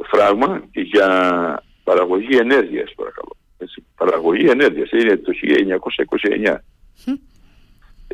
φράγμα 0.04 0.64
για 0.72 1.08
παραγωγή 1.84 2.38
ενέργειας 2.38 2.94
παρακαλώ. 2.96 3.38
Έτσι, 3.58 3.84
παραγωγή 3.96 4.50
ενέργειας, 4.50 4.90
είναι 4.92 5.18
το 5.18 5.32
1929. 6.44 6.56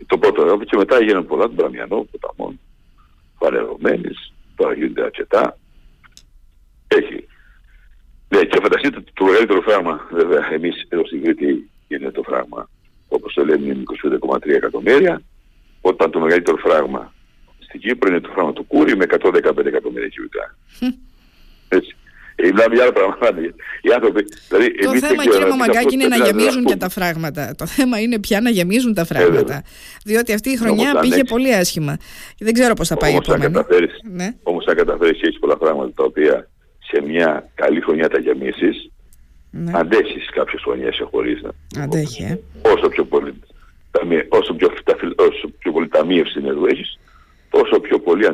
Το 0.06 0.18
πρώτο 0.18 0.58
και 0.58 0.78
μετά 0.78 0.98
έγιναν 0.98 1.26
πολλά 1.26 1.46
των 1.46 1.56
Πραμιανών, 1.56 2.10
ποταμών, 2.10 2.60
παρελωμένης, 3.40 4.34
τώρα 4.56 4.74
γίνονται 4.74 5.04
αρκετά. 5.04 5.58
Έχει 6.88 7.28
ναι, 8.30 8.44
και 8.44 8.60
φανταστείτε 8.62 9.04
το 9.14 9.26
μεγαλύτερο 9.26 9.62
φράγμα, 9.62 10.08
βέβαια, 10.12 10.52
εμείς 10.52 10.86
εδώ 10.90 11.06
στην 11.06 11.24
Κρήτη 11.24 11.70
είναι 11.88 12.12
το 12.12 12.22
φράγμα, 12.24 12.70
όπως 13.08 13.34
το 13.34 13.46
λέμε, 13.46 13.66
είναι 13.66 13.84
25,3 14.24 14.40
εκατομμύρια. 14.46 15.22
Όταν 15.82 16.12
το 16.12 16.20
μεγαλύτερο 16.20 16.58
φράγμα 16.58 17.14
στην 17.60 17.80
Κύπρο 17.80 18.10
είναι 18.10 18.20
το 18.20 18.30
φράγμα 18.34 18.54
του 18.54 18.64
Κούρι 18.64 18.96
με 18.96 19.06
115 19.10 19.66
εκατομμύρια 19.66 20.08
κυβικά. 20.08 20.56
Έτσι. 21.68 21.96
Ε, 22.36 22.44
μιλάμε 22.44 22.76
για 22.76 22.84
άλλα 22.84 22.94
πράγματα. 22.94 23.42
Οι 23.82 23.92
άνθρωποι, 23.94 24.26
δηλαδή, 24.50 24.76
το 24.76 24.96
θέμα, 25.08 25.24
κύριε 25.24 25.48
Μαμαγκάκη, 25.48 25.94
είναι 25.94 26.08
να 26.08 26.16
γεμίζουν 26.16 26.64
και 26.64 26.76
τα 26.76 26.90
φράγματα. 26.90 27.56
Το 27.58 27.66
θέμα 27.66 28.00
είναι 28.00 28.20
πια 28.20 28.42
να 28.42 28.50
γεμίζουν 28.50 28.94
τα 28.94 29.06
φράγματα. 29.06 29.54
Ε, 29.54 29.62
Διότι 30.06 30.34
αυτή 30.34 30.50
η 30.50 30.58
χρονιά 30.58 30.90
όμως, 30.90 31.02
πήγε 31.02 31.24
πολύ 31.24 31.54
άσχημα. 31.54 31.98
Δεν 32.40 32.54
ξέρω 32.54 32.74
πώς 32.74 32.88
θα 32.88 32.98
πάει 32.98 33.14
η 33.14 33.16
επόμενη. 33.16 33.56
Ναι. 34.12 34.36
Όμως, 34.44 34.66
αν 34.66 34.76
καταφέρεις 34.76 35.20
και 35.20 35.28
έχεις 35.28 35.40
πολλά 35.40 35.58
πράγματα 35.58 35.92
τα 35.96 36.04
οποία 36.04 36.50
σε 36.80 37.02
μια 37.02 37.50
καλή 37.56 37.82
χρονιά 37.82 38.10
τα 38.10 38.20
γεμίσεις, 38.20 38.92
ναι. 39.52 39.72
αντέχεις 39.76 40.30
κάποιες 40.30 40.62
χρονιές 40.62 41.02
χωρίς 41.12 41.42
να... 41.42 41.84
Αντέχει, 41.84 42.24
ε. 42.24 42.40
Όσο 42.62 42.90
πιο 42.90 43.06
πολύ, 43.06 43.34
όσο 44.30 44.54
πιο, 44.54 44.70
όσο 45.16 45.48
πιο 45.60 45.72
πολύ 45.72 45.88
ταμείευση 45.88 46.42
νερού 46.42 46.66
έχεις, 46.66 47.00
τόσο 47.50 47.80
πιο 47.80 48.00
πολύ 48.00 48.28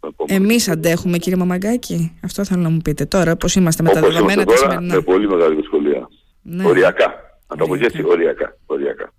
αντέχεις 0.00 0.36
Εμείς 0.36 0.68
αντέχουμε 0.68 1.18
κύριε 1.18 1.38
Μαμαγκάκη, 1.38 2.18
αυτό 2.24 2.44
θέλω 2.44 2.62
να 2.62 2.68
μου 2.68 2.80
πείτε 2.84 3.04
τώρα, 3.04 3.36
πώς 3.36 3.54
είμαστε 3.54 3.82
με 3.82 3.90
τα 3.90 4.00
δεδομένα 4.00 4.44
της 4.44 4.58
σημερινά. 4.58 4.94
Με 4.94 5.00
πολύ 5.00 5.28
μεγάλη 5.28 5.54
δυσκολία. 5.54 6.08
Ναι. 6.42 6.66
Οριακά. 6.66 7.14
Να 7.48 7.56
το 7.56 7.66
πω 7.66 7.74
έτσι, 7.74 8.02
οριακά. 8.06 8.56
οριακά. 8.66 9.12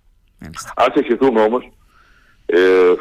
Ας 0.74 0.94
ευχηθούμε 0.94 1.40
όμως 1.40 1.72
ε, 2.46 2.58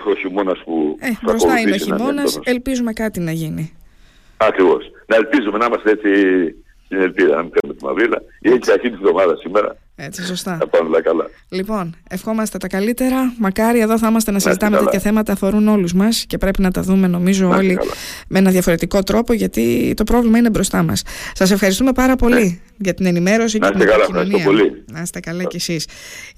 ο 0.10 0.16
χειμώνας 0.16 0.60
που 0.64 0.98
ε, 1.00 1.08
θα 1.08 1.20
Μπροστά 1.24 1.60
είναι 1.60 1.72
ο 1.72 1.78
χειμώνας, 1.78 2.40
ελπίζουμε 2.44 2.94
κάτι 2.94 3.20
να 3.20 3.32
γίνει. 3.32 3.74
Ακριβώς. 4.38 4.92
Να 5.06 5.16
ελπίζουμε 5.16 5.58
να 5.58 5.66
είμαστε 5.66 5.92
έτσι 5.92 6.12
στην 6.86 7.02
ελπίδα, 7.02 7.36
να 7.36 7.42
μην 7.42 7.52
κάνουμε 7.52 7.80
τη 7.80 7.86
μαυρίλα. 7.86 8.22
Η 8.40 8.52
έτσι 8.52 8.72
αρχή 8.72 8.90
της 8.90 9.00
εβδομάδας 9.00 9.40
σήμερα. 9.40 9.78
Έτσι, 10.04 10.26
σωστά. 10.26 10.58
Θα 10.60 10.68
πάνε 10.68 10.88
όλα 10.88 11.02
καλά. 11.02 11.30
Λοιπόν, 11.50 11.96
ευχόμαστε 12.10 12.58
τα 12.58 12.68
καλύτερα. 12.68 13.34
Μακάρι 13.38 13.80
εδώ 13.80 13.98
θα 13.98 14.08
είμαστε 14.08 14.32
να 14.32 14.40
συζητάμε 14.40 14.78
τέτοια 14.78 15.00
θέματα, 15.00 15.34
αφορούν 15.34 15.68
όλους 15.68 15.94
μας 15.94 16.26
και 16.28 16.38
πρέπει 16.38 16.62
να 16.62 16.72
τα 16.72 16.82
δούμε, 16.82 17.08
νομίζω, 17.08 17.50
όλοι 17.50 17.80
με 18.28 18.40
ένα 18.40 18.52
διαφορετικό 18.52 19.04
τρόπο, 19.04 19.34
γιατί 19.34 19.94
το 19.96 20.04
πρόβλημα 20.04 20.38
είναι 20.38 20.50
μπροστά 20.50 20.84
μας. 20.84 21.04
Σας 21.34 21.52
ευχαριστούμε 21.52 21.92
πάρα 21.92 22.16
πολύ 22.16 22.44
ναι. 22.44 22.58
για 22.78 22.94
την 22.94 23.06
ενημέρωση 23.06 23.60
και 23.60 23.70
την 23.70 23.82
επικοινωνία. 23.82 24.44
Πολύ. 24.46 24.84
Να 24.92 25.02
είστε 25.02 25.20
καλά 25.20 25.44
κι 25.44 25.56
εσείς. 25.56 25.88